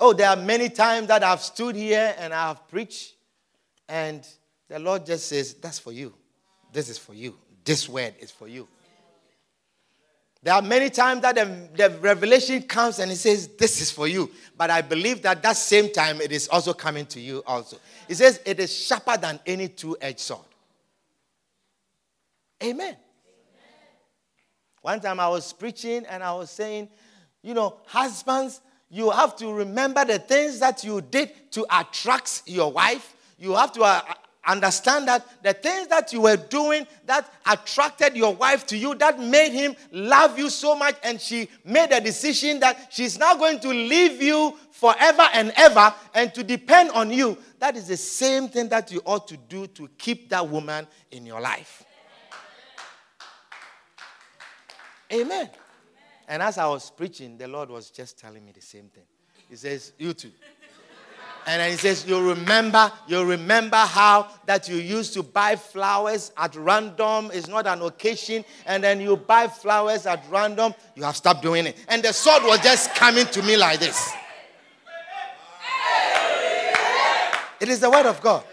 Oh, 0.00 0.12
there 0.12 0.28
are 0.28 0.36
many 0.36 0.68
times 0.68 1.08
that 1.08 1.22
I've 1.22 1.40
stood 1.40 1.76
here 1.76 2.14
and 2.18 2.34
I 2.34 2.48
have 2.48 2.68
preached, 2.68 3.14
and 3.88 4.26
the 4.68 4.78
Lord 4.78 5.06
just 5.06 5.28
says, 5.28 5.54
That's 5.54 5.78
for 5.78 5.92
you. 5.92 6.14
This 6.72 6.88
is 6.88 6.98
for 6.98 7.14
you. 7.14 7.36
This 7.64 7.88
word 7.88 8.14
is 8.18 8.30
for 8.30 8.48
you. 8.48 8.66
There 10.42 10.54
are 10.54 10.62
many 10.62 10.88
times 10.88 11.20
that 11.20 11.34
the, 11.34 11.68
the 11.74 11.98
revelation 11.98 12.62
comes 12.62 12.98
and 12.98 13.12
it 13.12 13.16
says, 13.16 13.48
This 13.58 13.82
is 13.82 13.90
for 13.90 14.08
you. 14.08 14.30
But 14.56 14.70
I 14.70 14.80
believe 14.80 15.20
that 15.22 15.42
that 15.42 15.56
same 15.56 15.92
time 15.92 16.20
it 16.22 16.32
is 16.32 16.48
also 16.48 16.72
coming 16.72 17.04
to 17.06 17.20
you 17.20 17.42
also. 17.46 17.76
It 18.08 18.16
says, 18.16 18.40
It 18.46 18.58
is 18.58 18.74
sharper 18.74 19.18
than 19.18 19.38
any 19.46 19.68
two 19.68 19.98
edged 20.00 20.20
sword. 20.20 20.49
Amen. 22.62 22.86
Amen. 22.86 22.96
One 24.82 25.00
time 25.00 25.20
I 25.20 25.28
was 25.28 25.52
preaching 25.52 26.04
and 26.06 26.22
I 26.22 26.32
was 26.34 26.50
saying, 26.50 26.88
You 27.42 27.54
know, 27.54 27.78
husbands, 27.86 28.60
you 28.90 29.10
have 29.10 29.36
to 29.36 29.52
remember 29.52 30.04
the 30.04 30.18
things 30.18 30.58
that 30.60 30.84
you 30.84 31.00
did 31.00 31.52
to 31.52 31.64
attract 31.70 32.42
your 32.46 32.72
wife. 32.72 33.14
You 33.38 33.54
have 33.54 33.72
to 33.72 33.82
uh, 33.82 34.02
understand 34.46 35.08
that 35.08 35.24
the 35.42 35.52
things 35.52 35.86
that 35.88 36.12
you 36.12 36.22
were 36.22 36.36
doing 36.36 36.86
that 37.06 37.32
attracted 37.46 38.16
your 38.16 38.34
wife 38.34 38.66
to 38.66 38.76
you, 38.76 38.94
that 38.96 39.18
made 39.20 39.52
him 39.52 39.76
love 39.92 40.38
you 40.38 40.50
so 40.50 40.74
much, 40.74 40.96
and 41.02 41.20
she 41.20 41.48
made 41.64 41.92
a 41.92 42.00
decision 42.00 42.60
that 42.60 42.88
she's 42.90 43.18
now 43.18 43.36
going 43.36 43.60
to 43.60 43.68
leave 43.68 44.20
you 44.20 44.56
forever 44.72 45.26
and 45.34 45.52
ever 45.56 45.94
and 46.14 46.34
to 46.34 46.42
depend 46.42 46.90
on 46.90 47.10
you. 47.10 47.38
That 47.58 47.76
is 47.76 47.88
the 47.88 47.96
same 47.96 48.48
thing 48.48 48.68
that 48.70 48.90
you 48.90 49.00
ought 49.04 49.28
to 49.28 49.36
do 49.36 49.66
to 49.68 49.88
keep 49.96 50.28
that 50.30 50.46
woman 50.48 50.86
in 51.10 51.26
your 51.26 51.40
life. 51.40 51.84
Amen. 55.12 55.50
And 56.28 56.42
as 56.42 56.58
I 56.58 56.66
was 56.66 56.90
preaching, 56.90 57.36
the 57.36 57.48
Lord 57.48 57.70
was 57.70 57.90
just 57.90 58.18
telling 58.18 58.44
me 58.44 58.52
the 58.52 58.62
same 58.62 58.88
thing. 58.88 59.04
He 59.48 59.56
says, 59.56 59.92
You 59.98 60.12
too. 60.12 60.30
And 61.46 61.60
then 61.60 61.70
he 61.70 61.76
says, 61.76 62.06
You 62.06 62.28
remember, 62.30 62.92
you 63.08 63.24
remember 63.24 63.76
how 63.76 64.28
that 64.46 64.68
you 64.68 64.76
used 64.76 65.14
to 65.14 65.22
buy 65.22 65.56
flowers 65.56 66.30
at 66.36 66.54
random. 66.54 67.30
It's 67.34 67.48
not 67.48 67.66
an 67.66 67.82
occasion. 67.82 68.44
And 68.66 68.84
then 68.84 69.00
you 69.00 69.16
buy 69.16 69.48
flowers 69.48 70.06
at 70.06 70.24
random. 70.30 70.74
You 70.94 71.02
have 71.02 71.16
stopped 71.16 71.42
doing 71.42 71.66
it. 71.66 71.76
And 71.88 72.02
the 72.02 72.12
sword 72.12 72.44
was 72.44 72.60
just 72.60 72.94
coming 72.94 73.26
to 73.26 73.42
me 73.42 73.56
like 73.56 73.80
this. 73.80 74.12
It 77.60 77.68
is 77.68 77.80
the 77.80 77.90
word 77.90 78.06
of 78.06 78.20
God. 78.22 78.44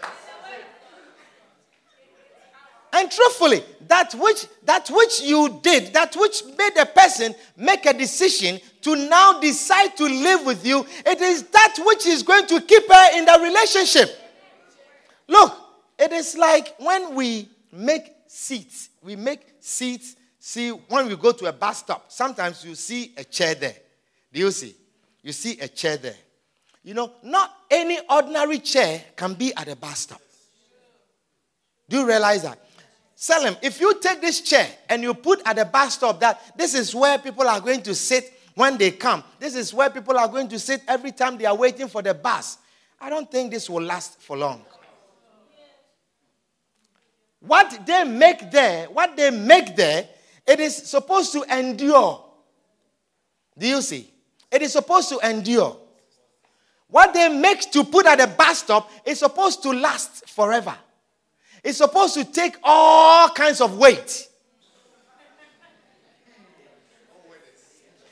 And 2.98 3.08
truthfully, 3.12 3.62
that 3.86 4.12
which 4.14 4.46
that 4.64 4.90
which 4.90 5.22
you 5.22 5.60
did, 5.62 5.92
that 5.92 6.16
which 6.16 6.42
made 6.58 6.76
a 6.80 6.84
person 6.84 7.32
make 7.56 7.86
a 7.86 7.92
decision 7.92 8.58
to 8.80 8.96
now 8.96 9.38
decide 9.38 9.96
to 9.98 10.04
live 10.04 10.44
with 10.44 10.66
you, 10.66 10.84
it 11.06 11.20
is 11.20 11.44
that 11.44 11.76
which 11.86 12.06
is 12.06 12.24
going 12.24 12.48
to 12.48 12.60
keep 12.60 12.92
her 12.92 13.16
in 13.16 13.24
the 13.24 13.38
relationship. 13.40 14.10
Look, 15.28 15.56
it 15.96 16.10
is 16.10 16.36
like 16.36 16.74
when 16.80 17.14
we 17.14 17.48
make 17.72 18.10
seats, 18.26 18.90
we 19.00 19.14
make 19.14 19.46
seats. 19.60 20.16
See, 20.40 20.70
when 20.70 21.06
we 21.06 21.14
go 21.14 21.30
to 21.30 21.46
a 21.46 21.52
bus 21.52 21.78
stop, 21.78 22.10
sometimes 22.10 22.64
you 22.64 22.74
see 22.74 23.12
a 23.16 23.22
chair 23.22 23.54
there. 23.54 23.76
Do 24.32 24.40
you 24.40 24.50
see? 24.50 24.74
You 25.22 25.30
see 25.30 25.56
a 25.60 25.68
chair 25.68 25.98
there. 25.98 26.16
You 26.82 26.94
know, 26.94 27.12
not 27.22 27.54
any 27.70 28.00
ordinary 28.10 28.58
chair 28.58 29.04
can 29.14 29.34
be 29.34 29.54
at 29.54 29.68
a 29.68 29.76
bus 29.76 30.00
stop. 30.00 30.20
Do 31.88 31.98
you 31.98 32.06
realize 32.06 32.42
that? 32.42 32.58
Selim, 33.20 33.56
if 33.62 33.80
you 33.80 33.98
take 34.00 34.20
this 34.20 34.40
chair 34.42 34.68
and 34.88 35.02
you 35.02 35.12
put 35.12 35.42
at 35.44 35.56
the 35.56 35.64
bus 35.64 35.94
stop 35.94 36.20
that 36.20 36.40
this 36.56 36.72
is 36.72 36.94
where 36.94 37.18
people 37.18 37.48
are 37.48 37.60
going 37.60 37.82
to 37.82 37.92
sit 37.92 38.32
when 38.54 38.78
they 38.78 38.92
come, 38.92 39.24
this 39.40 39.56
is 39.56 39.74
where 39.74 39.90
people 39.90 40.16
are 40.16 40.28
going 40.28 40.46
to 40.46 40.56
sit 40.56 40.82
every 40.86 41.10
time 41.10 41.36
they 41.36 41.44
are 41.44 41.56
waiting 41.56 41.88
for 41.88 42.00
the 42.00 42.14
bus, 42.14 42.58
I 43.00 43.10
don't 43.10 43.28
think 43.28 43.50
this 43.50 43.68
will 43.68 43.82
last 43.82 44.20
for 44.20 44.36
long. 44.36 44.64
What 47.40 47.84
they 47.84 48.04
make 48.04 48.52
there, 48.52 48.86
what 48.86 49.16
they 49.16 49.32
make 49.32 49.74
there, 49.74 50.08
it 50.46 50.60
is 50.60 50.76
supposed 50.76 51.32
to 51.32 51.42
endure. 51.42 52.24
Do 53.58 53.66
you 53.66 53.82
see? 53.82 54.08
It 54.48 54.62
is 54.62 54.70
supposed 54.74 55.08
to 55.08 55.18
endure. 55.28 55.76
What 56.86 57.12
they 57.12 57.28
make 57.28 57.62
to 57.72 57.82
put 57.82 58.06
at 58.06 58.20
the 58.20 58.28
bus 58.28 58.60
stop 58.60 58.88
is 59.04 59.18
supposed 59.18 59.60
to 59.64 59.72
last 59.72 60.28
forever. 60.28 60.76
It's 61.64 61.78
supposed 61.78 62.14
to 62.14 62.24
take 62.24 62.56
all 62.62 63.28
kinds 63.30 63.60
of 63.60 63.76
weight. 63.76 64.28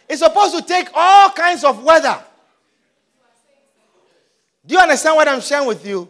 It's 0.09 0.21
supposed 0.21 0.57
to 0.57 0.63
take 0.63 0.89
all 0.95 1.31
kinds 1.31 1.65
of 1.65 1.83
weather. 1.83 2.23
Do 4.65 4.75
you 4.75 4.81
understand 4.81 5.17
what 5.17 5.29
I'm 5.29 5.41
sharing 5.41 5.67
with 5.67 5.87
you? 5.87 6.09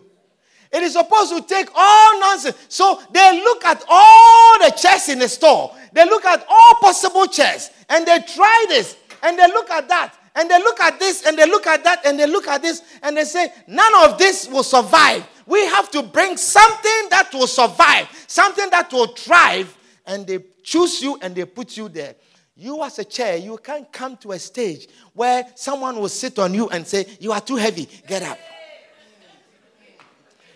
It 0.72 0.82
is 0.82 0.94
supposed 0.94 1.34
to 1.34 1.42
take 1.42 1.68
all 1.74 2.20
nonsense. 2.20 2.56
So 2.68 3.00
they 3.12 3.40
look 3.42 3.64
at 3.64 3.82
all 3.88 4.58
the 4.58 4.70
chairs 4.70 5.08
in 5.08 5.18
the 5.18 5.28
store. 5.28 5.74
They 5.92 6.04
look 6.04 6.24
at 6.24 6.44
all 6.48 6.74
possible 6.74 7.26
chairs 7.26 7.70
and 7.88 8.06
they 8.06 8.18
try 8.20 8.66
this 8.68 8.96
and 9.22 9.38
they 9.38 9.46
look 9.46 9.70
at 9.70 9.88
that 9.88 10.14
and 10.34 10.50
they 10.50 10.58
look 10.58 10.80
at 10.80 10.98
this 10.98 11.24
and 11.24 11.38
they 11.38 11.46
look 11.46 11.66
at 11.66 11.84
that 11.84 12.04
and 12.04 12.18
they 12.18 12.26
look 12.26 12.46
at 12.48 12.62
this 12.62 12.82
and 13.02 13.16
they 13.16 13.24
say, 13.24 13.48
none 13.66 13.92
of 14.04 14.18
this 14.18 14.48
will 14.48 14.62
survive. 14.62 15.26
We 15.46 15.64
have 15.66 15.90
to 15.92 16.02
bring 16.02 16.36
something 16.36 17.08
that 17.10 17.30
will 17.32 17.46
survive, 17.46 18.08
something 18.26 18.68
that 18.70 18.92
will 18.92 19.06
thrive. 19.06 19.76
And 20.04 20.26
they 20.26 20.38
choose 20.62 21.00
you 21.02 21.18
and 21.22 21.34
they 21.34 21.44
put 21.44 21.76
you 21.76 21.88
there. 21.88 22.14
You, 22.56 22.82
as 22.82 22.98
a 22.98 23.04
chair, 23.04 23.36
you 23.36 23.58
can't 23.58 23.90
come 23.92 24.16
to 24.18 24.32
a 24.32 24.38
stage 24.38 24.88
where 25.12 25.44
someone 25.54 25.96
will 25.96 26.08
sit 26.08 26.38
on 26.38 26.54
you 26.54 26.68
and 26.68 26.86
say, 26.86 27.06
You 27.20 27.32
are 27.32 27.40
too 27.40 27.56
heavy, 27.56 27.88
get 28.06 28.22
up. 28.22 28.38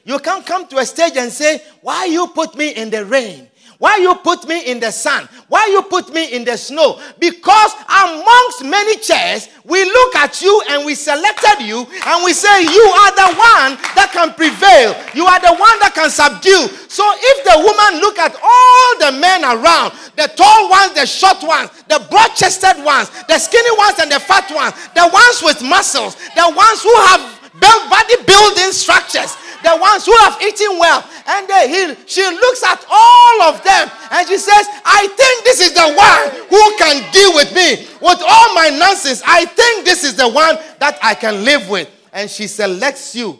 You 0.04 0.18
can't 0.18 0.44
come 0.44 0.66
to 0.68 0.78
a 0.78 0.86
stage 0.86 1.16
and 1.16 1.30
say, 1.30 1.62
Why 1.82 2.06
you 2.06 2.28
put 2.28 2.56
me 2.56 2.70
in 2.70 2.90
the 2.90 3.04
rain? 3.04 3.48
Why 3.80 3.96
you 3.96 4.14
put 4.16 4.46
me 4.46 4.60
in 4.68 4.78
the 4.78 4.90
sun? 4.92 5.26
Why 5.48 5.64
you 5.72 5.80
put 5.80 6.12
me 6.12 6.36
in 6.36 6.44
the 6.44 6.58
snow? 6.58 7.00
Because 7.18 7.72
amongst 7.88 8.60
many 8.62 9.00
chairs, 9.00 9.48
we 9.64 9.82
look 9.88 10.16
at 10.16 10.42
you 10.42 10.52
and 10.68 10.84
we 10.84 10.94
selected 10.94 11.64
you 11.64 11.88
and 11.88 12.22
we 12.22 12.36
say, 12.36 12.60
You 12.60 12.84
are 12.92 13.12
the 13.16 13.32
one 13.40 13.80
that 13.96 14.12
can 14.12 14.36
prevail. 14.36 14.92
You 15.16 15.24
are 15.24 15.40
the 15.40 15.56
one 15.56 15.80
that 15.80 15.96
can 15.96 16.12
subdue. 16.12 16.68
So 16.92 17.08
if 17.08 17.36
the 17.48 17.56
woman 17.56 18.04
look 18.04 18.20
at 18.20 18.36
all 18.36 18.88
the 19.00 19.16
men 19.16 19.48
around, 19.48 19.96
the 20.12 20.28
tall 20.36 20.68
ones, 20.68 20.92
the 20.92 21.08
short 21.08 21.40
ones, 21.40 21.72
the 21.88 22.04
broad-chested 22.12 22.84
ones, 22.84 23.08
the 23.32 23.40
skinny 23.40 23.72
ones 23.80 23.96
and 23.96 24.12
the 24.12 24.20
fat 24.20 24.44
ones, 24.52 24.76
the 24.92 25.08
ones 25.08 25.40
with 25.40 25.64
muscles, 25.64 26.20
the 26.36 26.44
ones 26.52 26.84
who 26.84 26.92
have 27.08 27.24
built 27.56 27.82
bodybuilding 27.88 28.76
structures, 28.76 29.40
the 29.62 29.76
ones 29.76 30.06
who 30.06 30.16
have 30.18 30.40
eaten 30.42 30.78
well. 30.78 31.04
And 31.26 31.48
they, 31.48 31.68
he, 31.68 31.94
she 32.06 32.22
looks 32.22 32.62
at 32.62 32.84
all 32.90 33.42
of 33.42 33.62
them 33.62 33.90
and 34.10 34.28
she 34.28 34.38
says, 34.38 34.66
I 34.84 35.06
think 35.16 35.44
this 35.44 35.60
is 35.60 35.72
the 35.72 35.88
one 35.94 36.48
who 36.48 36.76
can 36.78 37.12
deal 37.12 37.34
with 37.34 37.54
me. 37.54 37.86
With 38.00 38.22
all 38.26 38.54
my 38.54 38.70
nonsense, 38.70 39.22
I 39.26 39.44
think 39.44 39.84
this 39.84 40.04
is 40.04 40.16
the 40.16 40.28
one 40.28 40.56
that 40.78 40.98
I 41.02 41.14
can 41.14 41.44
live 41.44 41.68
with. 41.68 41.90
And 42.12 42.28
she 42.28 42.46
selects 42.46 43.14
you 43.14 43.38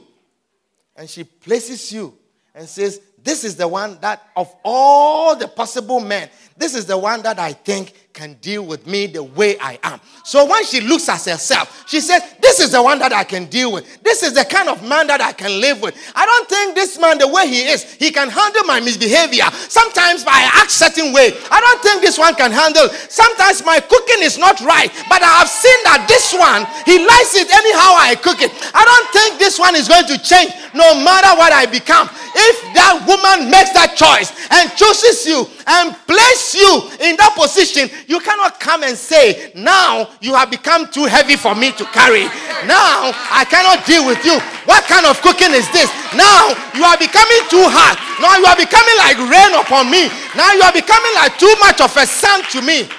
and 0.97 1.09
she 1.09 1.25
places 1.25 1.93
you 1.93 2.15
and 2.55 2.69
says, 2.69 3.01
This 3.23 3.45
is 3.45 3.57
the 3.57 3.67
one 3.67 3.99
that, 4.01 4.23
of 4.37 4.55
all 4.65 5.35
the 5.35 5.49
possible 5.49 6.01
men, 6.01 6.29
this 6.57 6.75
is 6.75 6.87
the 6.87 6.99
one 6.99 7.23
that 7.23 7.39
I 7.39 7.53
think 7.53 8.10
can 8.21 8.35
deal 8.43 8.67
with 8.67 8.87
me 8.87 9.07
the 9.07 9.23
way 9.23 9.57
I 9.59 9.79
am. 9.83 9.99
So 10.25 10.45
when 10.45 10.63
she 10.67 10.83
looks 10.83 11.09
at 11.09 11.25
herself, 11.25 11.89
she 11.89 12.01
says, 12.01 12.21
This 12.43 12.61
is 12.61 12.73
the 12.73 12.83
one 12.83 12.99
that 12.99 13.15
I 13.15 13.25
can 13.25 13.47
deal 13.47 13.73
with. 13.73 13.89
This 14.05 14.23
is 14.23 14.35
the 14.35 14.45
kind 14.45 14.69
of 14.69 14.85
man 14.85 15.07
that 15.09 15.23
I 15.25 15.33
can 15.33 15.57
live 15.59 15.81
with. 15.81 15.97
I 16.15 16.29
don't 16.29 16.47
think 16.47 16.75
this 16.75 17.01
man, 17.01 17.17
the 17.17 17.27
way 17.33 17.49
he 17.49 17.65
is, 17.65 17.81
he 17.97 18.13
can 18.13 18.29
handle 18.29 18.65
my 18.65 18.79
misbehavior. 18.79 19.49
Sometimes 19.73 20.29
I 20.29 20.53
act 20.53 20.69
certain 20.71 21.17
way. 21.17 21.33
I 21.49 21.65
don't 21.65 21.81
think 21.81 22.05
this 22.05 22.21
one 22.21 22.37
can 22.37 22.53
handle. 22.53 22.93
Sometimes 23.09 23.65
my 23.65 23.81
cooking 23.81 24.21
is 24.21 24.37
not 24.37 24.61
right, 24.61 24.93
but 25.09 25.25
I 25.25 25.41
have 25.41 25.49
seen 25.49 25.81
that 25.89 26.05
this 26.05 26.37
one, 26.37 26.69
he 26.85 27.01
likes 27.01 27.33
it 27.41 27.49
anyhow 27.49 27.97
I 27.97 28.21
cook 28.21 28.45
it. 28.45 28.53
I 28.77 28.85
don't 28.85 29.09
think 29.17 29.41
this 29.41 29.57
one 29.57 29.73
is 29.73 29.89
going 29.89 30.05
to 30.13 30.21
change 30.21 30.53
no 30.77 30.93
matter 31.01 31.33
what 31.41 31.57
I 31.57 31.65
become. 31.65 32.13
If 32.37 32.57
that 32.77 33.01
woman 33.09 33.49
makes 33.51 33.73
that 33.73 33.97
choice 33.97 34.29
and 34.53 34.69
chooses 34.77 35.25
you 35.25 35.49
and 35.67 35.97
place 36.07 36.55
you 36.55 36.85
in 37.01 37.17
that 37.17 37.33
position, 37.35 37.89
you 38.11 38.19
cannot 38.19 38.59
come 38.59 38.83
and 38.83 38.99
say, 38.99 39.53
Now 39.55 40.11
you 40.21 40.35
have 40.35 40.51
become 40.51 40.91
too 40.91 41.05
heavy 41.05 41.37
for 41.37 41.55
me 41.55 41.71
to 41.71 41.85
carry. 41.95 42.27
Now 42.67 43.15
I 43.31 43.47
cannot 43.49 43.87
deal 43.87 44.05
with 44.05 44.19
you. 44.27 44.35
What 44.67 44.83
kind 44.91 45.07
of 45.07 45.23
cooking 45.23 45.55
is 45.55 45.71
this? 45.71 45.87
Now 46.19 46.51
you 46.75 46.83
are 46.83 46.99
becoming 46.99 47.43
too 47.47 47.63
hard. 47.71 47.95
Now 48.19 48.35
you 48.35 48.47
are 48.51 48.59
becoming 48.59 48.99
like 48.99 49.15
rain 49.31 49.55
upon 49.55 49.95
me. 49.95 50.11
Now 50.35 50.51
you 50.59 50.63
are 50.67 50.75
becoming 50.75 51.15
like 51.15 51.39
too 51.39 51.55
much 51.63 51.81
of 51.81 51.97
a 51.97 52.05
sun 52.05 52.43
to 52.51 52.61
me. 52.61 52.91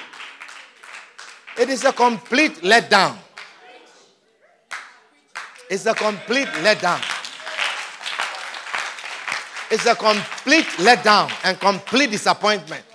It 1.59 1.67
is 1.67 1.83
a 1.83 1.91
complete 1.91 2.63
letdown. 2.63 3.17
It's 5.69 5.85
a 5.87 5.93
complete 5.93 6.47
letdown. 6.63 7.03
It's 9.69 9.85
a 9.85 9.95
complete 9.95 10.71
letdown 10.79 11.29
and 11.43 11.59
complete 11.59 12.11
disappointment. 12.11 12.85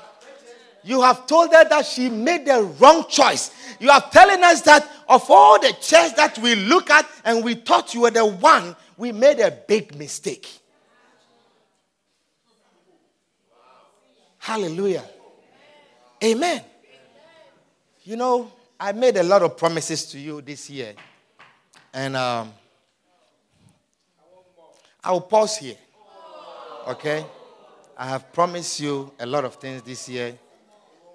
You 0.87 1.03
have 1.03 1.27
told 1.27 1.53
her 1.53 1.68
that 1.68 1.85
she 1.85 2.09
made 2.09 2.46
the 2.46 2.62
wrong 2.79 3.07
choice. 3.09 3.51
You 3.81 3.90
are 3.90 4.01
telling 4.12 4.40
us 4.44 4.61
that 4.62 4.88
of 5.09 5.29
all 5.29 5.61
the 5.61 5.72
chairs 5.81 6.12
that 6.12 6.38
we 6.38 6.55
look 6.55 6.90
at 6.90 7.05
and 7.25 7.44
we 7.44 7.55
thought 7.55 7.92
you 7.92 8.03
were 8.03 8.12
the 8.12 8.25
one, 8.25 8.77
we 8.96 9.11
made 9.11 9.40
a 9.40 9.51
big 9.51 9.96
mistake. 9.96 10.49
Hallelujah. 14.38 15.03
Amen. 16.22 16.62
You 18.05 18.14
know, 18.14 18.53
I 18.79 18.92
made 18.92 19.16
a 19.16 19.25
lot 19.25 19.42
of 19.42 19.57
promises 19.57 20.05
to 20.12 20.20
you 20.20 20.40
this 20.40 20.70
year. 20.70 20.94
And 21.92 22.14
um, 22.14 22.53
I 25.03 25.11
will 25.11 25.22
pause 25.22 25.57
here. 25.57 25.75
Okay? 26.87 27.27
I 27.99 28.07
have 28.07 28.33
promised 28.33 28.79
you 28.79 29.12
a 29.18 29.27
lot 29.27 29.44
of 29.44 29.57
things 29.57 29.83
this 29.83 30.09
year 30.09 30.38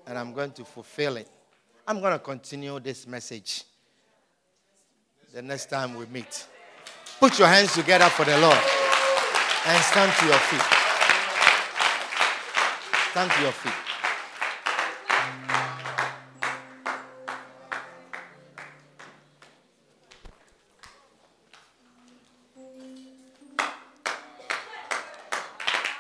and 0.08 0.18
I'm 0.18 0.34
going 0.34 0.52
to 0.52 0.66
fulfill 0.66 1.18
it. 1.18 1.28
I'm 1.88 2.00
going 2.00 2.14
to 2.14 2.20
continue 2.20 2.80
this 2.80 3.08
message 3.08 3.64
the 5.34 5.42
next 5.42 5.70
time 5.70 5.96
we 5.96 6.06
meet. 6.08 6.48
Put 7.20 7.38
your 7.40 7.48
hands 7.48 7.74
together 7.74 8.06
for 8.06 8.26
the 8.26 8.38
Lord 8.38 8.58
and 9.68 9.84
stand 9.84 10.12
to 10.20 10.26
your 10.26 10.38
feet. 10.38 10.62
Stand 13.12 13.32
to 13.32 13.42
your 13.42 13.52
feet. 13.52 13.74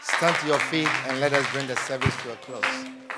Stand 0.01 0.35
to 0.41 0.47
your 0.47 0.59
feet 0.59 0.87
and 1.07 1.19
let 1.19 1.33
us 1.33 1.51
bring 1.51 1.67
the 1.67 1.75
service 1.75 2.15
to 2.23 2.31
a 2.31 2.35
close. 2.37 3.10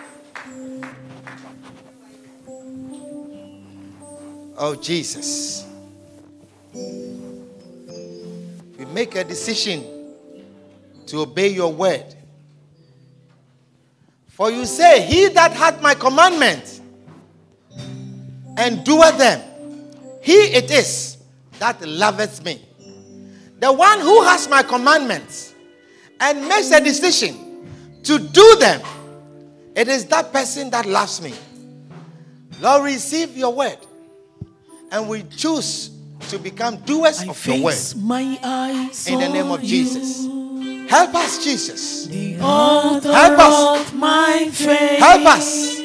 Oh, 4.58 4.76
Jesus. 4.76 5.66
we 8.78 8.86
make 8.86 9.16
a 9.16 9.24
decision 9.24 9.84
to 11.08 11.22
obey 11.22 11.48
your 11.50 11.74
word. 11.74 12.16
For 14.28 14.52
you 14.52 14.66
say, 14.66 15.06
He 15.06 15.28
that 15.30 15.54
hath 15.54 15.82
my 15.82 15.96
commandments 15.96 16.82
and 18.58 18.84
doeth 18.84 19.18
them, 19.18 19.42
he 20.22 20.34
it 20.34 20.70
is 20.72 21.18
that 21.60 21.86
loveth 21.86 22.46
me. 22.46 22.62
The 23.60 23.72
one 23.72 24.00
who 24.00 24.24
has 24.24 24.48
my 24.48 24.64
commandments 24.64 25.54
and 26.20 26.48
makes 26.48 26.72
a 26.72 26.80
decision 26.82 27.36
to 28.04 28.20
do 28.20 28.56
them, 28.60 28.82
it 29.76 29.88
is 29.88 30.06
that 30.08 30.32
person 30.32 30.70
that 30.70 30.86
loves 30.86 31.22
me. 31.22 31.34
Lord, 32.62 32.84
receive 32.84 33.36
your 33.36 33.54
word 33.54 33.78
and 34.94 35.10
we 35.10 35.24
choose 35.24 35.90
to 36.30 36.38
become 36.38 36.78
doers 36.78 37.22
I 37.24 37.28
of 37.28 37.48
your 37.48 37.62
word 37.64 37.76
my 37.98 38.40
eyes 38.44 39.08
in 39.08 39.20
the 39.20 39.28
name 39.28 39.52
of 39.52 39.62
Jesus. 39.62 40.26
Help 40.90 41.16
us, 41.16 41.44
Jesus. 41.44 42.06
Help 42.38 43.40
us. 43.40 43.80
of 43.82 43.96
my 43.96 44.48
faith. 44.52 45.00
Help 45.00 45.26
us. 45.26 45.80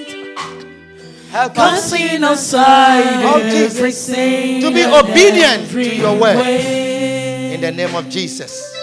Help 1.30 1.58
us 1.58 1.92
Oh, 1.92 3.40
Jesus. 3.50 4.06
to 4.06 4.70
be 4.70 4.84
obedient 4.84 5.70
to 5.70 5.96
your 5.96 6.18
word 6.18 6.38
in 6.38 7.60
the 7.62 7.72
name 7.72 7.94
of 7.94 8.08
Jesus. 8.10 8.76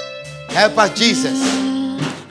Help 0.50 0.78
us, 0.80 0.98
Jesus. 0.98 1.75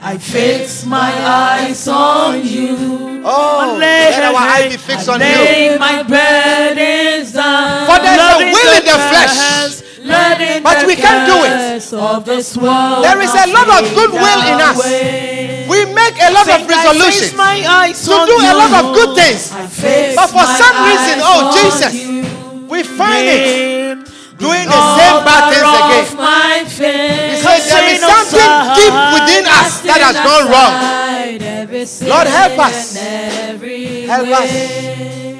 I 0.05 0.19
fix 0.19 0.85
my 0.85 1.09
eyes 1.25 1.87
on 1.87 2.45
you. 2.45 3.25
Oh, 3.25 3.75
let 3.79 4.21
our 4.21 4.37
eye 4.37 4.69
be 4.69 4.77
fixed 4.77 5.09
on 5.09 5.17
you. 5.17 5.25
Lay 5.25 5.77
my 5.79 6.05
burdens 6.05 7.33
down. 7.33 7.89
For 7.89 7.97
there's 7.97 8.21
a 8.21 8.37
Loving 8.37 8.53
will 8.53 8.73
in 8.77 8.85
the 8.85 8.99
flesh. 9.09 9.81
letting 10.05 10.61
But 10.61 10.81
the 10.81 10.85
we 10.85 10.95
can't 10.95 11.25
do 11.25 11.41
it. 11.49 11.89
Of 11.97 12.23
this 12.23 12.55
world 12.55 13.01
There 13.01 13.17
is 13.17 13.33
a 13.33 13.49
lot 13.49 13.81
of 13.81 13.89
goodwill 13.97 14.41
in 14.45 14.61
us. 14.61 14.77
We 15.73 15.89
make 15.89 16.21
a 16.21 16.29
lot 16.37 16.53
of 16.53 16.69
resolutions 16.69 17.33
my 17.33 17.65
eyes 17.65 17.97
to 18.05 18.13
do 18.13 18.37
a 18.45 18.53
lot 18.53 18.77
of 18.77 18.93
good 18.93 19.17
things. 19.17 19.49
But 19.49 20.29
for 20.29 20.45
some 20.45 20.85
reason, 20.85 21.17
oh, 21.25 21.49
Jesus, 21.57 21.93
you. 21.97 22.21
We 22.69 22.83
find 22.83 23.25
it 23.25 23.41
Name 23.41 23.84
doing 24.37 24.67
the 24.67 24.81
same 24.97 25.19
bad 25.23 25.43
things 25.53 25.71
again. 25.79 26.03
of 26.03 26.11
my 26.17 26.63
faith. 26.67 27.31
He 27.31 27.37
said 27.41 27.61
there 27.71 27.87
is 27.95 28.01
something 28.01 28.51
deep 28.75 28.95
within 29.15 29.45
us 29.47 29.81
that 29.87 29.99
has 30.03 30.17
gone 30.27 30.45
wrong. 30.51 30.73
Lord, 32.09 32.27
help 32.27 32.59
us. 32.59 32.95
Help 32.97 34.27
us. 34.29 34.51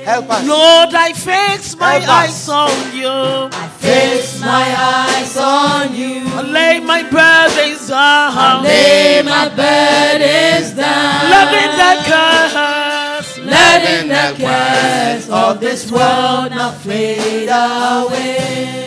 Help 0.05 0.29
us. 0.29 0.47
Lord, 0.47 0.93
I 0.93 1.13
fix 1.13 1.75
my 1.77 1.93
Help 1.93 2.03
us. 2.03 2.09
eyes 2.09 2.49
on 2.49 2.95
you. 2.95 3.09
I 3.09 3.67
fix 3.79 4.39
my 4.39 4.75
eyes 4.77 5.35
on 5.37 5.95
you. 5.95 6.21
I 6.27 6.41
lay 6.43 6.79
my 6.79 7.01
burdens 7.09 7.87
down. 7.89 8.63
Lay 8.63 9.23
my 9.23 9.49
burdens 9.49 10.71
down. 10.73 11.29
Loving 11.31 11.71
the 11.81 11.93
curse. 12.05 13.39
Letting 13.39 14.09
the 14.09 14.35
cares 14.37 15.29
of 15.29 15.59
this 15.59 15.91
world 15.91 16.51
not 16.51 16.75
fade 16.77 17.49
away. 17.49 18.84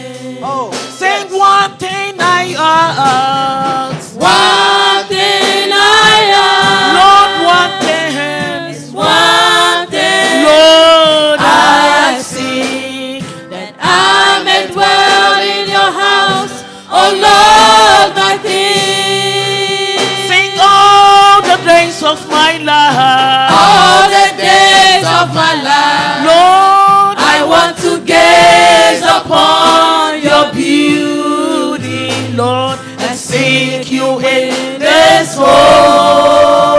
One 1.38 1.76
thing 1.78 2.14
I 2.18 2.54
ask. 2.58 4.14
One 4.18 5.06
thing 5.06 5.70
I 5.70 6.34
ask. 6.34 6.98
Lord, 6.98 7.30
one 7.46 7.72
thing. 7.86 8.10
is 8.74 8.90
one 8.90 9.86
thing 9.86 10.42
Lord, 10.42 11.38
I 11.38 12.18
I 12.18 12.22
seek. 12.22 13.22
that 13.54 13.70
I 13.78 14.42
may 14.42 14.66
dwell 14.72 15.32
in 15.54 15.70
your 15.70 15.90
house. 16.04 16.56
Oh 16.90 17.10
Lord, 17.26 18.08
my 18.18 18.34
King. 18.42 20.02
Sing 20.26 20.52
all 20.58 21.38
the 21.42 21.58
days 21.64 22.02
of 22.02 22.18
my 22.28 22.58
life. 22.58 23.50
All 23.54 24.10
the 24.10 24.28
days 24.42 25.06
of 25.06 25.26
my 25.34 25.54
life. 25.62 25.97
You 33.98 34.10
in 34.20 34.78
this 34.78 35.34
holy 36.18 36.78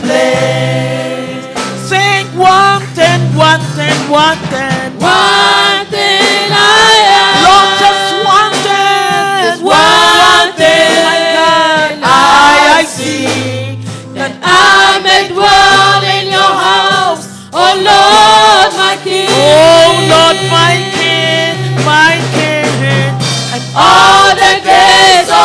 place. 0.00 1.44
Sing 1.90 2.26
one 2.38 2.80
thing, 2.96 3.20
one 3.36 3.60
thing, 3.76 3.98
one 4.08 4.38
thing. 4.48 4.88
One 5.04 5.84
thing 5.92 6.48
I 6.48 6.96
am. 7.20 7.44
Lord, 7.44 7.68
just 7.84 8.08
one 8.24 8.54
thing. 8.64 9.60
one 9.68 10.48
thing 10.56 10.92
my 11.04 11.20
God, 11.36 11.90
I 12.00 12.80
I 12.80 12.82
see. 12.88 13.76
that 14.16 14.32
I 14.40 15.04
may 15.04 15.22
dwell 15.28 16.00
in 16.16 16.24
your 16.32 16.52
house. 16.70 17.24
Oh 17.52 17.72
Lord, 17.90 18.70
my 18.80 18.96
King. 19.04 19.28
Oh 19.28 19.92
Lord, 20.12 20.38
my 20.48 20.72
King, 20.96 21.56
my 21.84 22.16
King. 22.32 23.12
And 23.54 23.62
All 23.76 24.32
the 24.34 24.52
days 24.64 24.83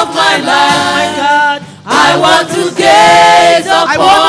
of 0.10 0.16
my 0.16 0.38
life, 0.38 1.62
I 1.86 2.18
want 2.18 2.50
to 2.50 2.64
gaze 2.76 3.68
upon 3.68 4.29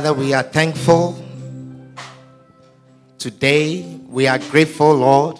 Father, 0.00 0.14
we 0.14 0.32
are 0.32 0.42
thankful. 0.42 1.22
Today, 3.18 3.82
we 4.08 4.26
are 4.26 4.38
grateful, 4.38 4.94
Lord, 4.94 5.38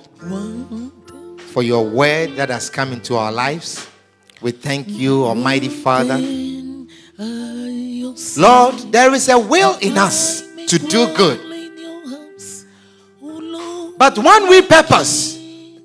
for 1.38 1.62
your 1.62 1.88
word 1.88 2.36
that 2.36 2.50
has 2.50 2.68
come 2.68 2.92
into 2.92 3.16
our 3.16 3.32
lives. 3.32 3.88
We 4.42 4.50
thank 4.50 4.86
you, 4.86 5.24
Almighty 5.24 5.70
Father. 5.70 6.18
Lord, 8.36 8.92
there 8.92 9.14
is 9.14 9.30
a 9.30 9.38
will 9.38 9.78
in 9.80 9.96
us 9.96 10.42
to 10.66 10.78
do 10.78 11.06
good. 11.16 11.40
But 13.96 14.18
when 14.18 14.46
we 14.50 14.60
purpose 14.60 15.36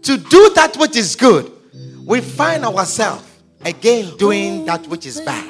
to 0.01 0.17
do 0.17 0.51
that 0.55 0.75
which 0.77 0.97
is 0.97 1.15
good, 1.15 1.49
we 2.05 2.19
find 2.19 2.65
ourselves 2.65 3.23
again 3.63 4.17
doing 4.17 4.65
that 4.65 4.85
which 4.87 5.05
is 5.05 5.21
bad. 5.21 5.49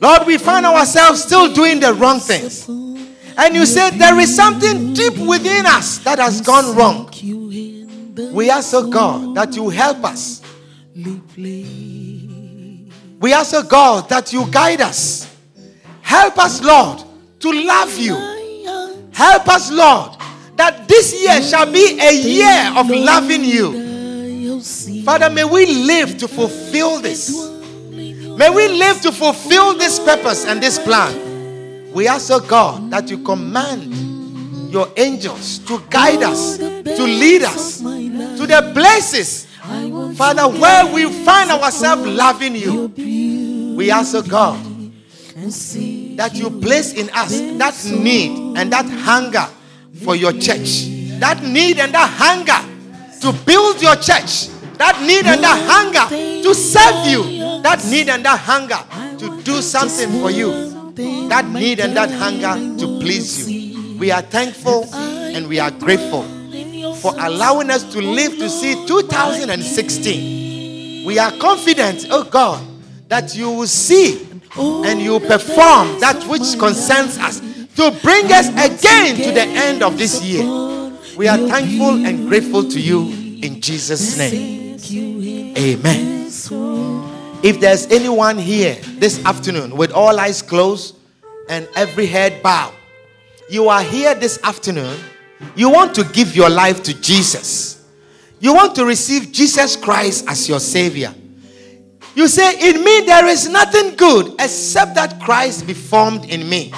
Lord, 0.00 0.26
we 0.26 0.38
find 0.38 0.66
ourselves 0.66 1.22
still 1.22 1.52
doing 1.52 1.80
the 1.80 1.94
wrong 1.94 2.20
things. 2.20 2.68
And 2.68 3.54
you 3.54 3.66
said 3.66 3.90
there 3.90 4.18
is 4.18 4.34
something 4.34 4.94
deep 4.94 5.16
within 5.18 5.66
us 5.66 5.98
that 5.98 6.18
has 6.18 6.40
gone 6.40 6.74
wrong. 6.76 7.10
We 8.32 8.50
ask, 8.50 8.72
oh 8.74 8.88
God, 8.90 9.34
that 9.34 9.54
you 9.56 9.68
help 9.68 10.04
us. 10.04 10.42
We 13.18 13.32
ask, 13.32 13.54
oh 13.54 13.62
God, 13.62 14.08
that 14.08 14.32
you 14.32 14.50
guide 14.50 14.80
us. 14.80 15.34
Help 16.00 16.38
us, 16.38 16.62
Lord, 16.62 17.02
to 17.40 17.52
love 17.52 17.96
you. 17.98 18.14
Help 19.12 19.48
us, 19.48 19.70
Lord, 19.70 20.12
that 20.56 20.86
this 20.88 21.12
year 21.22 21.42
shall 21.42 21.70
be 21.70 21.98
a 22.00 22.12
year 22.14 22.72
of 22.76 22.88
loving 22.88 23.44
you. 23.44 24.60
Father, 25.04 25.28
may 25.30 25.44
we 25.44 25.66
live 25.66 26.16
to 26.18 26.28
fulfill 26.28 27.00
this. 27.00 27.55
May 28.36 28.50
we 28.50 28.68
live 28.68 29.00
to 29.00 29.12
fulfill 29.12 29.74
this 29.78 29.98
purpose 29.98 30.44
and 30.44 30.62
this 30.62 30.78
plan. 30.78 31.92
We 31.92 32.06
ask, 32.06 32.30
oh 32.30 32.40
God, 32.40 32.90
that 32.90 33.08
you 33.08 33.18
command 33.18 34.70
your 34.70 34.88
angels 34.96 35.58
to 35.60 35.82
guide 35.88 36.22
us, 36.22 36.58
to 36.58 37.02
lead 37.02 37.42
us 37.42 37.80
to 37.80 38.46
the 38.46 38.70
places, 38.74 39.46
Father, 40.16 40.46
where 40.48 40.92
we 40.92 41.10
find 41.24 41.50
ourselves 41.50 42.06
loving 42.06 42.54
you. 42.54 42.88
We 43.74 43.90
ask, 43.90 44.14
oh 44.14 44.22
God, 44.22 44.62
that 46.16 46.32
you 46.34 46.50
place 46.60 46.92
in 46.92 47.08
us 47.14 47.40
that 47.58 47.74
need 47.98 48.58
and 48.58 48.70
that 48.70 48.86
hunger 48.86 49.46
for 50.04 50.14
your 50.14 50.32
church. 50.32 50.88
That 51.20 51.42
need 51.42 51.78
and 51.78 51.94
that 51.94 52.10
hunger 52.10 52.60
to 53.22 53.32
build 53.44 53.80
your 53.80 53.96
church. 53.96 54.48
That 54.76 55.00
need 55.00 55.24
and 55.24 55.42
that 55.42 55.58
hunger 55.66 56.06
to 56.42 56.54
serve 56.54 57.06
you. 57.06 57.35
That 57.66 57.82
need 57.86 58.08
and 58.08 58.24
that 58.24 58.38
hunger 58.38 58.78
to 59.18 59.42
do 59.42 59.60
something 59.60 60.20
for 60.20 60.30
you. 60.30 60.52
That 61.28 61.48
need 61.48 61.80
and 61.80 61.96
that 61.96 62.12
hunger 62.12 62.54
to 62.78 63.00
please 63.00 63.50
you. 63.50 63.98
We 63.98 64.12
are 64.12 64.22
thankful 64.22 64.84
and 64.94 65.48
we 65.48 65.58
are 65.58 65.72
grateful 65.72 66.22
for 66.94 67.12
allowing 67.18 67.70
us 67.70 67.82
to 67.92 68.00
live 68.00 68.38
to 68.38 68.48
see 68.48 68.86
2016. 68.86 71.06
We 71.06 71.18
are 71.18 71.32
confident, 71.38 72.06
oh 72.12 72.22
God, 72.22 72.64
that 73.08 73.34
you 73.34 73.50
will 73.50 73.66
see 73.66 74.28
and 74.56 75.00
you 75.00 75.18
perform 75.18 75.98
that 75.98 76.22
which 76.28 76.56
concerns 76.60 77.18
us 77.18 77.40
to 77.74 77.90
bring 78.00 78.32
us 78.32 78.48
again 78.50 79.16
to 79.16 79.32
the 79.32 79.42
end 79.42 79.82
of 79.82 79.98
this 79.98 80.22
year. 80.22 80.44
We 81.16 81.26
are 81.26 81.38
thankful 81.38 82.06
and 82.06 82.28
grateful 82.28 82.62
to 82.62 82.80
you 82.80 83.08
in 83.42 83.60
Jesus' 83.60 84.16
name. 84.16 84.78
Amen. 85.58 86.30
If 87.46 87.60
there's 87.60 87.86
anyone 87.92 88.38
here 88.38 88.74
this 88.98 89.24
afternoon 89.24 89.76
with 89.76 89.92
all 89.92 90.18
eyes 90.18 90.42
closed 90.42 90.96
and 91.48 91.68
every 91.76 92.06
head 92.06 92.42
bowed, 92.42 92.74
you 93.48 93.68
are 93.68 93.84
here 93.84 94.16
this 94.16 94.42
afternoon, 94.42 94.98
you 95.54 95.70
want 95.70 95.94
to 95.94 96.02
give 96.02 96.34
your 96.34 96.50
life 96.50 96.82
to 96.82 97.00
Jesus. 97.00 97.86
You 98.40 98.52
want 98.52 98.74
to 98.74 98.84
receive 98.84 99.30
Jesus 99.30 99.76
Christ 99.76 100.24
as 100.26 100.48
your 100.48 100.58
Savior. 100.58 101.14
You 102.16 102.26
say, 102.26 102.68
In 102.68 102.82
me 102.82 103.02
there 103.02 103.26
is 103.26 103.48
nothing 103.48 103.94
good 103.94 104.34
except 104.40 104.96
that 104.96 105.20
Christ 105.20 105.68
be 105.68 105.72
formed 105.72 106.24
in 106.24 106.48
me. 106.48 106.72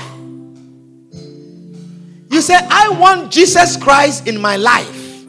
You 2.30 2.42
say, 2.42 2.58
I 2.60 2.90
want 2.90 3.32
Jesus 3.32 3.78
Christ 3.78 4.28
in 4.28 4.38
my 4.38 4.56
life. 4.56 5.24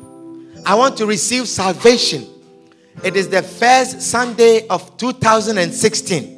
I 0.66 0.76
want 0.76 0.98
to 0.98 1.06
receive 1.06 1.48
salvation. 1.48 2.28
It 3.02 3.16
is 3.16 3.30
the 3.30 3.41
first 3.41 4.02
Sunday 4.02 4.68
of 4.68 4.97
2016. 4.97 6.36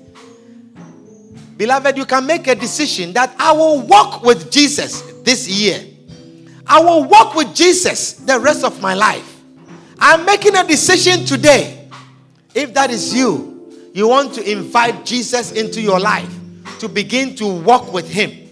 Beloved, 1.58 1.98
you 1.98 2.06
can 2.06 2.26
make 2.28 2.46
a 2.48 2.56
decision 2.56 3.14
that 3.14 3.36
I 3.40 3.52
will 3.52 3.82
walk 3.82 4.22
with 4.24 4.52
Jesus 4.52 5.02
this 5.24 5.48
year. 5.48 5.84
I 6.68 6.80
will 6.80 7.06
walk 7.06 7.34
with 7.36 7.56
Jesus 7.56 8.14
the 8.14 8.40
rest 8.40 8.64
of 8.64 8.80
my 8.80 8.94
life. 8.94 9.42
I'm 10.00 10.24
making 10.26 10.56
a 10.56 10.64
decision 10.64 11.26
today. 11.26 11.90
If 12.54 12.74
that 12.76 12.92
is 12.92 13.14
you, 13.14 13.92
you 13.94 14.08
want 14.08 14.34
to 14.36 14.52
invite 14.52 15.04
Jesus 15.04 15.52
into 15.54 15.82
your 15.82 16.00
life 16.00 16.32
to 16.80 16.88
begin 16.88 17.36
to 17.38 17.46
walk 17.62 17.92
with 17.92 18.10
Him. 18.10 18.50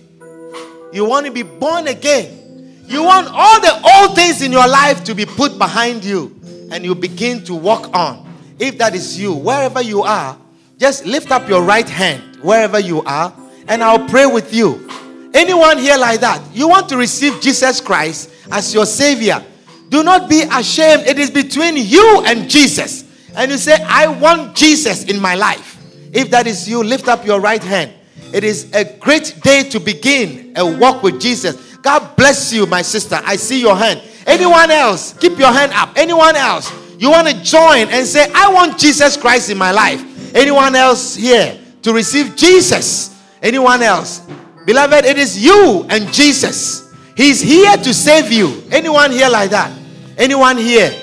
You 0.91 1.05
want 1.05 1.27
to 1.27 1.31
be 1.31 1.43
born 1.43 1.87
again. 1.87 2.83
You 2.87 3.03
want 3.03 3.27
all 3.31 3.61
the 3.61 3.81
old 3.97 4.15
things 4.15 4.41
in 4.41 4.51
your 4.51 4.67
life 4.67 5.03
to 5.03 5.13
be 5.13 5.25
put 5.25 5.59
behind 5.59 6.03
you 6.03 6.38
and 6.71 6.83
you 6.83 6.95
begin 6.95 7.43
to 7.45 7.55
walk 7.55 7.95
on. 7.95 8.25
If 8.59 8.77
that 8.77 8.95
is 8.95 9.19
you, 9.19 9.33
wherever 9.33 9.81
you 9.81 10.03
are, 10.03 10.37
just 10.77 11.05
lift 11.05 11.31
up 11.31 11.47
your 11.49 11.63
right 11.63 11.87
hand 11.87 12.37
wherever 12.41 12.79
you 12.79 13.01
are 13.03 13.33
and 13.69 13.83
I'll 13.83 14.07
pray 14.09 14.25
with 14.25 14.53
you. 14.53 14.89
Anyone 15.33 15.77
here 15.77 15.97
like 15.97 16.19
that? 16.21 16.41
You 16.53 16.67
want 16.67 16.89
to 16.89 16.97
receive 16.97 17.39
Jesus 17.39 17.79
Christ 17.79 18.31
as 18.51 18.73
your 18.73 18.85
Savior? 18.85 19.45
Do 19.89 20.03
not 20.03 20.29
be 20.29 20.41
ashamed. 20.41 21.03
It 21.03 21.19
is 21.19 21.29
between 21.29 21.77
you 21.77 22.23
and 22.25 22.49
Jesus. 22.49 23.05
And 23.35 23.51
you 23.51 23.57
say, 23.57 23.75
I 23.83 24.07
want 24.07 24.55
Jesus 24.55 25.05
in 25.05 25.19
my 25.19 25.35
life. 25.35 25.77
If 26.11 26.31
that 26.31 26.47
is 26.47 26.67
you, 26.67 26.83
lift 26.83 27.07
up 27.07 27.25
your 27.25 27.39
right 27.39 27.63
hand. 27.63 27.93
It 28.33 28.43
is 28.43 28.71
a 28.73 28.83
great 28.97 29.39
day 29.43 29.63
to 29.69 29.79
begin 29.79 30.53
a 30.55 30.65
walk 30.65 31.03
with 31.03 31.21
Jesus. 31.21 31.77
God 31.77 32.15
bless 32.15 32.51
you, 32.51 32.65
my 32.65 32.81
sister. 32.81 33.19
I 33.23 33.35
see 33.35 33.61
your 33.61 33.75
hand. 33.75 34.01
Anyone 34.29 34.69
else? 34.69 35.13
Keep 35.13 35.39
your 35.39 35.51
hand 35.51 35.71
up. 35.73 35.89
Anyone 35.95 36.35
else? 36.35 36.71
You 36.99 37.09
want 37.09 37.27
to 37.27 37.41
join 37.41 37.87
and 37.87 38.05
say, 38.05 38.29
I 38.35 38.53
want 38.53 38.77
Jesus 38.77 39.17
Christ 39.17 39.49
in 39.49 39.57
my 39.57 39.71
life. 39.71 40.35
Anyone 40.35 40.75
else 40.75 41.15
here 41.15 41.59
to 41.81 41.93
receive 41.93 42.35
Jesus? 42.35 43.17
Anyone 43.41 43.81
else? 43.81 44.27
Beloved, 44.65 45.05
it 45.05 45.17
is 45.17 45.43
you 45.43 45.85
and 45.89 46.13
Jesus. 46.13 46.93
He's 47.15 47.41
here 47.41 47.75
to 47.75 47.93
save 47.93 48.31
you. 48.31 48.63
Anyone 48.71 49.11
here 49.11 49.29
like 49.29 49.49
that? 49.49 49.75
Anyone 50.17 50.57
here? 50.57 50.93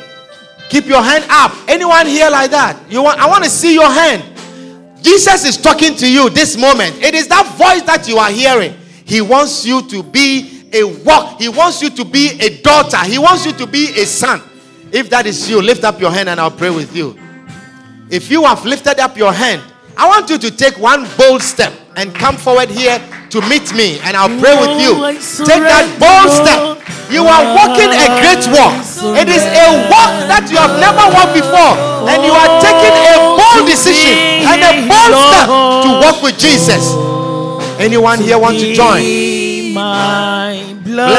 Keep 0.68 0.86
your 0.86 1.02
hand 1.02 1.24
up. 1.28 1.52
Anyone 1.68 2.06
here 2.06 2.30
like 2.30 2.50
that? 2.50 2.78
You 2.90 3.02
want 3.02 3.18
I 3.18 3.26
want 3.26 3.44
to 3.44 3.50
see 3.50 3.74
your 3.74 3.90
hand. 3.90 4.22
Jesus 5.02 5.44
is 5.44 5.56
talking 5.56 5.94
to 5.96 6.10
you 6.10 6.30
this 6.30 6.56
moment. 6.56 7.02
It 7.02 7.14
is 7.14 7.28
that 7.28 7.46
voice 7.56 7.82
that 7.82 8.08
you 8.08 8.18
are 8.18 8.30
hearing. 8.30 8.74
He 9.04 9.20
wants 9.20 9.64
you 9.64 9.86
to 9.88 10.02
be 10.02 10.55
a 10.76 10.84
walk. 11.04 11.40
He 11.40 11.48
wants 11.48 11.82
you 11.82 11.90
to 11.90 12.04
be 12.04 12.38
a 12.40 12.60
daughter. 12.62 12.98
He 13.04 13.18
wants 13.18 13.44
you 13.46 13.52
to 13.52 13.66
be 13.66 13.88
a 14.00 14.06
son. 14.06 14.42
If 14.92 15.10
that 15.10 15.26
is 15.26 15.48
you, 15.48 15.60
lift 15.60 15.84
up 15.84 16.00
your 16.00 16.10
hand 16.10 16.28
and 16.28 16.40
I'll 16.40 16.50
pray 16.50 16.70
with 16.70 16.94
you. 16.94 17.18
If 18.10 18.30
you 18.30 18.44
have 18.44 18.64
lifted 18.64 19.00
up 19.00 19.16
your 19.16 19.32
hand, 19.32 19.62
I 19.96 20.06
want 20.06 20.30
you 20.30 20.38
to 20.38 20.50
take 20.50 20.78
one 20.78 21.08
bold 21.16 21.42
step 21.42 21.72
and 21.96 22.14
come 22.14 22.36
forward 22.36 22.68
here 22.68 23.00
to 23.30 23.40
meet 23.48 23.72
me 23.74 23.98
and 24.00 24.16
I'll 24.16 24.28
pray 24.38 24.54
with 24.54 24.76
you. 24.78 24.92
Take 25.44 25.64
that 25.64 25.88
bold 25.98 26.30
step. 26.30 26.78
You 27.10 27.24
are 27.24 27.44
walking 27.54 27.90
a 27.90 28.06
great 28.20 28.44
walk. 28.52 28.76
It 29.16 29.28
is 29.32 29.42
a 29.42 29.66
walk 29.88 30.12
that 30.28 30.46
you 30.50 30.58
have 30.58 30.76
never 30.78 31.06
walked 31.10 31.34
before. 31.34 31.74
And 32.06 32.22
you 32.22 32.34
are 32.34 32.60
taking 32.60 32.94
a 32.94 33.14
bold 33.34 33.64
decision 33.66 34.44
and 34.46 34.60
a 34.62 34.72
bold 34.86 35.14
step 35.16 35.46
to 35.48 35.88
walk 36.02 36.22
with 36.22 36.38
Jesus. 36.38 36.94
Anyone 37.80 38.20
here 38.20 38.38
want 38.38 38.58
to 38.58 38.74
join? 38.74 39.02
My 39.76 40.74
Blessed 40.84 41.12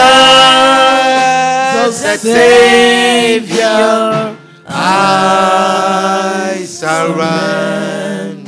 Savior, 2.24 3.64
I 4.68 6.66
surrender. 6.66 8.48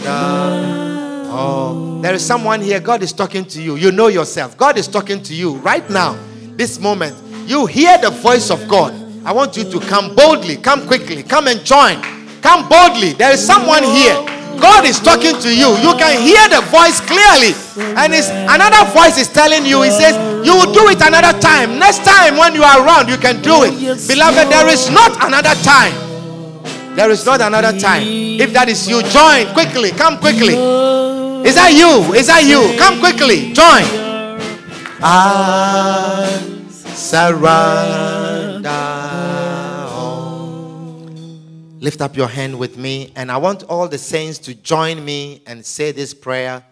Oh, 1.32 2.00
there 2.02 2.16
is 2.16 2.26
someone 2.26 2.60
here. 2.62 2.80
God 2.80 3.04
is 3.04 3.14
talking 3.14 3.46
to 3.46 3.62
you. 3.62 3.76
You 3.76 3.92
know 3.92 4.08
yourself. 4.08 4.58
God 4.58 4.80
is 4.80 4.88
talking 4.88 5.22
to 5.22 5.36
you 5.36 5.58
right 5.58 5.88
now, 5.92 6.18
this 6.58 6.80
moment. 6.80 7.16
You 7.48 7.68
hear 7.68 8.00
the 8.00 8.10
voice 8.10 8.50
of 8.50 8.68
God. 8.68 8.96
I 9.24 9.32
want 9.32 9.56
you 9.58 9.64
to 9.70 9.80
come 9.80 10.16
boldly, 10.16 10.58
come 10.58 10.88
quickly, 10.88 11.22
come 11.22 11.48
and 11.48 11.64
join. 11.64 12.02
Come 12.42 12.68
boldly. 12.68 13.14
There 13.14 13.32
is 13.32 13.46
someone 13.46 13.84
here. 13.84 14.26
God 14.60 14.86
is 14.86 15.00
talking 15.00 15.40
to 15.42 15.50
you. 15.50 15.76
You 15.80 15.96
can 15.98 16.22
hear 16.22 16.44
the 16.50 16.62
voice 16.70 17.00
clearly. 17.00 17.56
And 17.98 18.14
it's 18.14 18.30
another 18.30 18.86
voice 18.92 19.18
is 19.18 19.28
telling 19.28 19.66
you, 19.66 19.82
He 19.82 19.92
says, 19.92 20.16
You 20.46 20.56
will 20.56 20.72
do 20.74 20.88
it 20.90 21.02
another 21.02 21.38
time. 21.40 21.80
Next 21.80 22.04
time 22.04 22.38
when 22.38 22.54
you 22.56 22.64
are 22.64 22.86
around, 22.86 23.10
you 23.10 23.18
can 23.18 23.42
do 23.42 23.64
it. 23.64 23.74
Beloved, 24.08 24.48
there 24.52 24.68
is 24.68 24.90
not 24.90 25.16
another 25.26 25.56
time. 25.64 25.94
There 26.96 27.10
is 27.12 27.26
not 27.26 27.40
another 27.42 27.78
time. 27.80 28.04
If 28.06 28.52
that 28.54 28.68
is 28.68 28.88
you, 28.88 29.02
join 29.04 29.48
quickly. 29.54 29.92
Come 29.92 30.18
quickly. 30.20 30.56
Is 31.48 31.56
that 31.56 31.72
you? 31.72 32.14
Is 32.14 32.28
that 32.28 32.44
you? 32.44 32.76
Come 32.78 33.00
quickly. 33.00 33.54
Join. 33.54 33.84
Ah, 35.02 36.28
I 36.28 36.92
surrender. 36.94 38.29
Lift 41.82 42.02
up 42.02 42.18
your 42.18 42.28
hand 42.28 42.60
with 42.60 42.78
me, 42.78 43.12
and 43.16 43.32
I 43.32 43.38
want 43.38 43.64
all 43.64 43.88
the 43.88 43.98
saints 43.98 44.38
to 44.40 44.54
join 44.54 45.04
me 45.04 45.42
and 45.48 45.66
say 45.66 45.92
this 45.92 46.14
prayer 46.14 46.64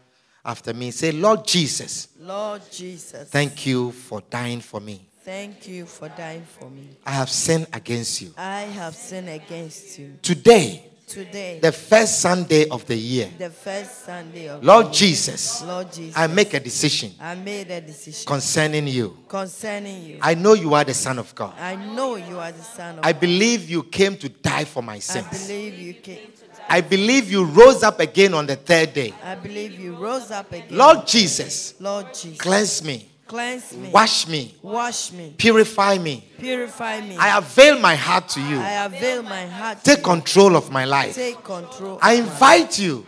after 0.43 0.73
me. 0.73 0.91
Say, 0.91 1.11
Lord 1.11 1.45
Jesus, 1.45 2.09
Lord 2.19 2.61
Jesus, 2.71 3.29
thank 3.29 3.65
you 3.65 3.91
for 3.91 4.21
dying 4.29 4.59
for 4.59 4.81
me. 4.81 5.01
thank 5.23 5.67
you 5.67 5.85
for 5.85 6.09
dying 6.09 6.43
for 6.43 6.69
me. 6.69 6.89
I 7.05 7.11
have 7.11 7.29
sinned 7.29 7.67
against 7.73 8.21
you. 8.21 8.33
I 8.37 8.61
have 8.61 8.95
sinned 8.95 9.29
against 9.29 9.97
you. 9.99 10.17
Today, 10.21 10.83
Today, 11.07 11.59
the 11.61 11.71
first 11.71 12.19
Sunday 12.19 12.67
of 12.67 12.85
the 12.85 12.95
year, 12.97 13.29
the 13.37 13.49
first 13.49 14.03
Sunday 14.03 14.49
of 14.49 14.61
Lord 14.61 14.91
Jesus, 14.91 15.63
Lord 15.63 15.89
Jesus, 15.89 16.17
I 16.17 16.27
make 16.27 16.53
a 16.53 16.59
decision 16.59 17.13
I 17.17 17.33
made 17.33 17.71
a 17.71 17.79
decision 17.79 18.27
concerning 18.27 18.87
you. 18.87 19.17
concerning 19.29 20.03
you. 20.03 20.19
I 20.21 20.33
know 20.33 20.53
you 20.53 20.73
are 20.73 20.83
the 20.83 20.93
Son 20.93 21.17
of 21.17 21.33
God. 21.33 21.53
I 21.61 21.77
know 21.77 22.17
you 22.17 22.37
are 22.37 22.51
the 22.51 22.61
Son 22.61 22.99
of 22.99 23.05
I 23.05 23.13
God. 23.13 23.21
believe 23.21 23.69
you 23.69 23.83
came 23.83 24.17
to 24.17 24.27
die 24.27 24.65
for 24.65 24.83
my 24.83 24.99
sins. 24.99 25.27
I 25.31 25.47
believe 25.47 25.79
you 25.79 25.93
came. 25.93 26.19
I 26.67 26.81
believe 26.81 27.31
you 27.31 27.45
rose 27.45 27.83
up 27.83 28.01
again 28.01 28.33
on 28.33 28.45
the 28.45 28.57
third 28.57 28.93
day. 28.93 29.13
I 29.23 29.35
believe 29.35 29.79
you 29.79 29.95
rose 29.95 30.29
up 30.29 30.51
again. 30.51 30.67
Lord 30.71 31.07
Jesus, 31.07 31.79
Lord 31.79 32.13
Jesus, 32.13 32.37
cleanse 32.37 32.83
me, 32.83 33.09
cleanse 33.27 33.75
me, 33.75 33.89
wash 33.89 34.27
me, 34.27 34.55
wash 34.61 35.11
me, 35.11 35.33
purify 35.37 35.97
me. 35.97 36.23
purify 36.39 37.01
me. 37.01 37.17
I 37.17 37.37
avail 37.37 37.79
my 37.79 37.95
heart 37.95 38.29
to 38.29 38.41
you. 38.41 38.59
I 38.59 38.85
avail 38.85 39.23
my 39.23 39.45
heart. 39.45 39.83
Take 39.83 40.03
control 40.03 40.55
of 40.55 40.71
my 40.71 40.85
life. 40.85 41.15
Take 41.15 41.43
control. 41.43 41.99
I 42.01 42.13
invite 42.13 42.79
you 42.79 43.05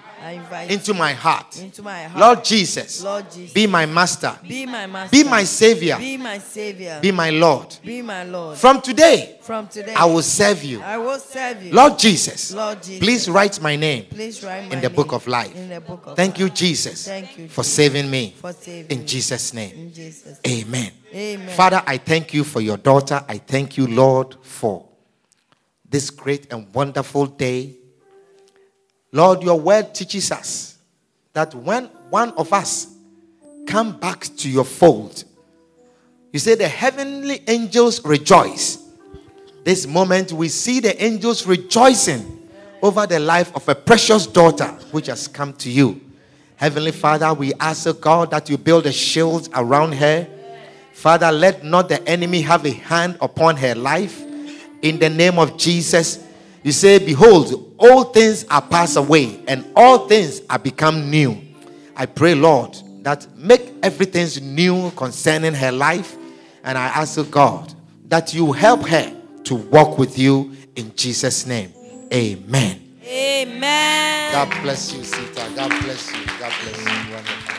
into 0.70 0.94
my 0.94 1.14
heart. 1.14 1.58
into 1.62 1.82
my 1.82 2.04
heart. 2.04 2.20
Lord 2.20 2.44
Jesus, 2.46 3.04
Lord 3.04 3.32
Jesus, 3.32 3.54
be 3.54 3.68
my 3.68 3.86
master, 3.86 4.38
be 4.42 4.66
my 4.66 4.86
master. 4.88 5.16
be 5.16 5.24
my 5.24 5.44
savior, 5.44 5.98
Be 5.98 6.18
my 6.18 6.38
savior. 6.40 7.00
be 7.02 7.12
my 7.12 7.30
Lord. 7.30 7.76
Be 7.84 8.02
my 8.02 8.24
Lord. 8.24 8.58
From 8.58 8.82
today, 8.82 9.38
From 9.42 9.68
today, 9.68 9.94
I 9.96 10.06
will 10.06 10.22
serve 10.22 10.64
you. 10.64 10.82
I 10.82 10.98
will 10.98 11.20
serve 11.20 11.64
you. 11.64 11.74
Lord 11.74 11.98
Jesus, 11.98 12.52
Lord 12.54 12.82
Jesus, 12.84 13.00
please 13.00 13.30
write 13.30 13.62
my 13.62 13.76
name 13.76 14.06
please 14.10 14.44
write 14.44 14.68
my 14.70 14.76
in 14.76 14.82
the 14.82 14.90
name 14.90 14.96
book 14.96 15.12
of 15.14 15.28
life. 15.28 15.56
In 15.56 15.70
the 15.70 15.82
book 15.82 16.04
of 16.08 16.16
Thank 16.16 16.34
life. 16.34 16.40
you, 16.40 16.50
Jesus, 16.50 17.06
Thank 17.08 17.38
you 17.38 17.48
for 17.48 17.62
Jesus, 17.64 17.74
saving 17.76 18.10
me. 18.12 18.34
for 18.38 18.54
saving 18.54 18.92
In 18.92 19.00
me. 19.00 19.06
Jesus' 19.06 19.54
name, 19.54 19.72
In 19.76 19.94
Jesus. 19.94 20.40
Name. 20.46 20.66
amen. 20.68 20.92
Amen. 21.14 21.56
Father, 21.56 21.82
I 21.88 21.98
thank 21.98 22.34
you 22.34 22.44
for 22.44 22.62
your 22.62 22.78
daughter. 22.78 23.24
I 23.28 23.38
thank 23.40 23.78
you, 23.78 23.88
Lord, 23.88 24.36
for 24.42 24.86
this 25.90 26.12
great 26.12 26.52
and 26.54 26.72
wonderful 26.74 27.26
day. 27.26 27.76
Lord, 29.12 29.44
your 29.44 29.60
word 29.60 29.94
teaches 29.94 30.32
us 30.32 30.78
that 31.34 31.54
when 31.56 31.86
one 32.10 32.32
of 32.32 32.54
us 32.54 32.88
come 33.66 34.00
back 34.00 34.22
to 34.38 34.50
your 34.50 34.66
fold, 34.66 35.24
you 36.32 36.40
say 36.40 36.56
the 36.56 36.68
heavenly 36.68 37.42
angels 37.48 38.04
rejoice. 38.06 38.78
This 39.64 39.88
moment 39.88 40.32
we 40.32 40.48
see 40.48 40.80
the 40.80 41.02
angels 41.04 41.46
rejoicing 41.46 42.50
over 42.82 43.06
the 43.08 43.20
life 43.20 43.54
of 43.56 43.68
a 43.68 43.76
precious 43.76 44.28
daughter 44.28 44.68
which 44.92 45.08
has 45.08 45.28
come 45.28 45.54
to 45.54 45.70
you. 45.72 46.00
Heavenly 46.56 46.92
Father, 46.92 47.34
we 47.34 47.54
ask, 47.60 47.88
oh 47.88 47.94
God, 47.94 48.32
that 48.32 48.50
you 48.50 48.58
build 48.58 48.86
a 48.86 48.92
shield 48.92 49.50
around 49.56 49.94
her. 49.94 50.28
Father, 50.94 51.32
let 51.32 51.64
not 51.64 51.90
the 51.90 52.06
enemy 52.08 52.42
have 52.42 52.66
a 52.66 52.72
hand 52.72 53.18
upon 53.22 53.56
her 53.58 53.74
life. 53.76 54.22
In 54.82 55.00
the 55.00 55.10
name 55.10 55.40
of 55.40 55.58
Jesus, 55.58 56.24
you 56.64 56.72
say, 56.72 57.00
Behold, 57.00 57.74
all 57.78 58.06
things 58.06 58.46
are 58.50 58.62
passed 58.62 58.98
away, 58.98 59.40
and 59.48 59.66
all 59.76 60.08
things 60.08 60.42
are 60.50 60.60
become 60.60 61.10
new. 61.10 61.42
I 61.96 62.06
pray, 62.06 62.36
Lord, 62.36 62.78
that 63.04 63.28
make 63.38 63.74
everything 63.84 64.56
new 64.56 64.92
concerning 64.92 65.54
her 65.54 65.72
life. 65.72 66.16
And 66.64 66.78
I 66.78 66.88
ask, 66.88 67.20
God, 67.32 67.74
that 68.06 68.34
you 68.34 68.52
help 68.52 68.88
her 68.88 69.16
to 69.46 69.56
walk 69.56 69.98
with 69.98 70.18
you 70.18 70.56
in 70.76 70.94
Jesus' 70.96 71.46
name. 71.46 71.74
Amen. 72.14 72.82
Amen. 73.06 74.32
God 74.32 74.62
bless 74.62 74.94
you, 74.94 75.04
Sita. 75.04 75.52
God 75.56 75.70
bless 75.84 76.14
you. 76.14 76.26
God 76.26 76.54
bless 76.62 76.78
you. 76.78 77.14
Wonderful. 77.14 77.59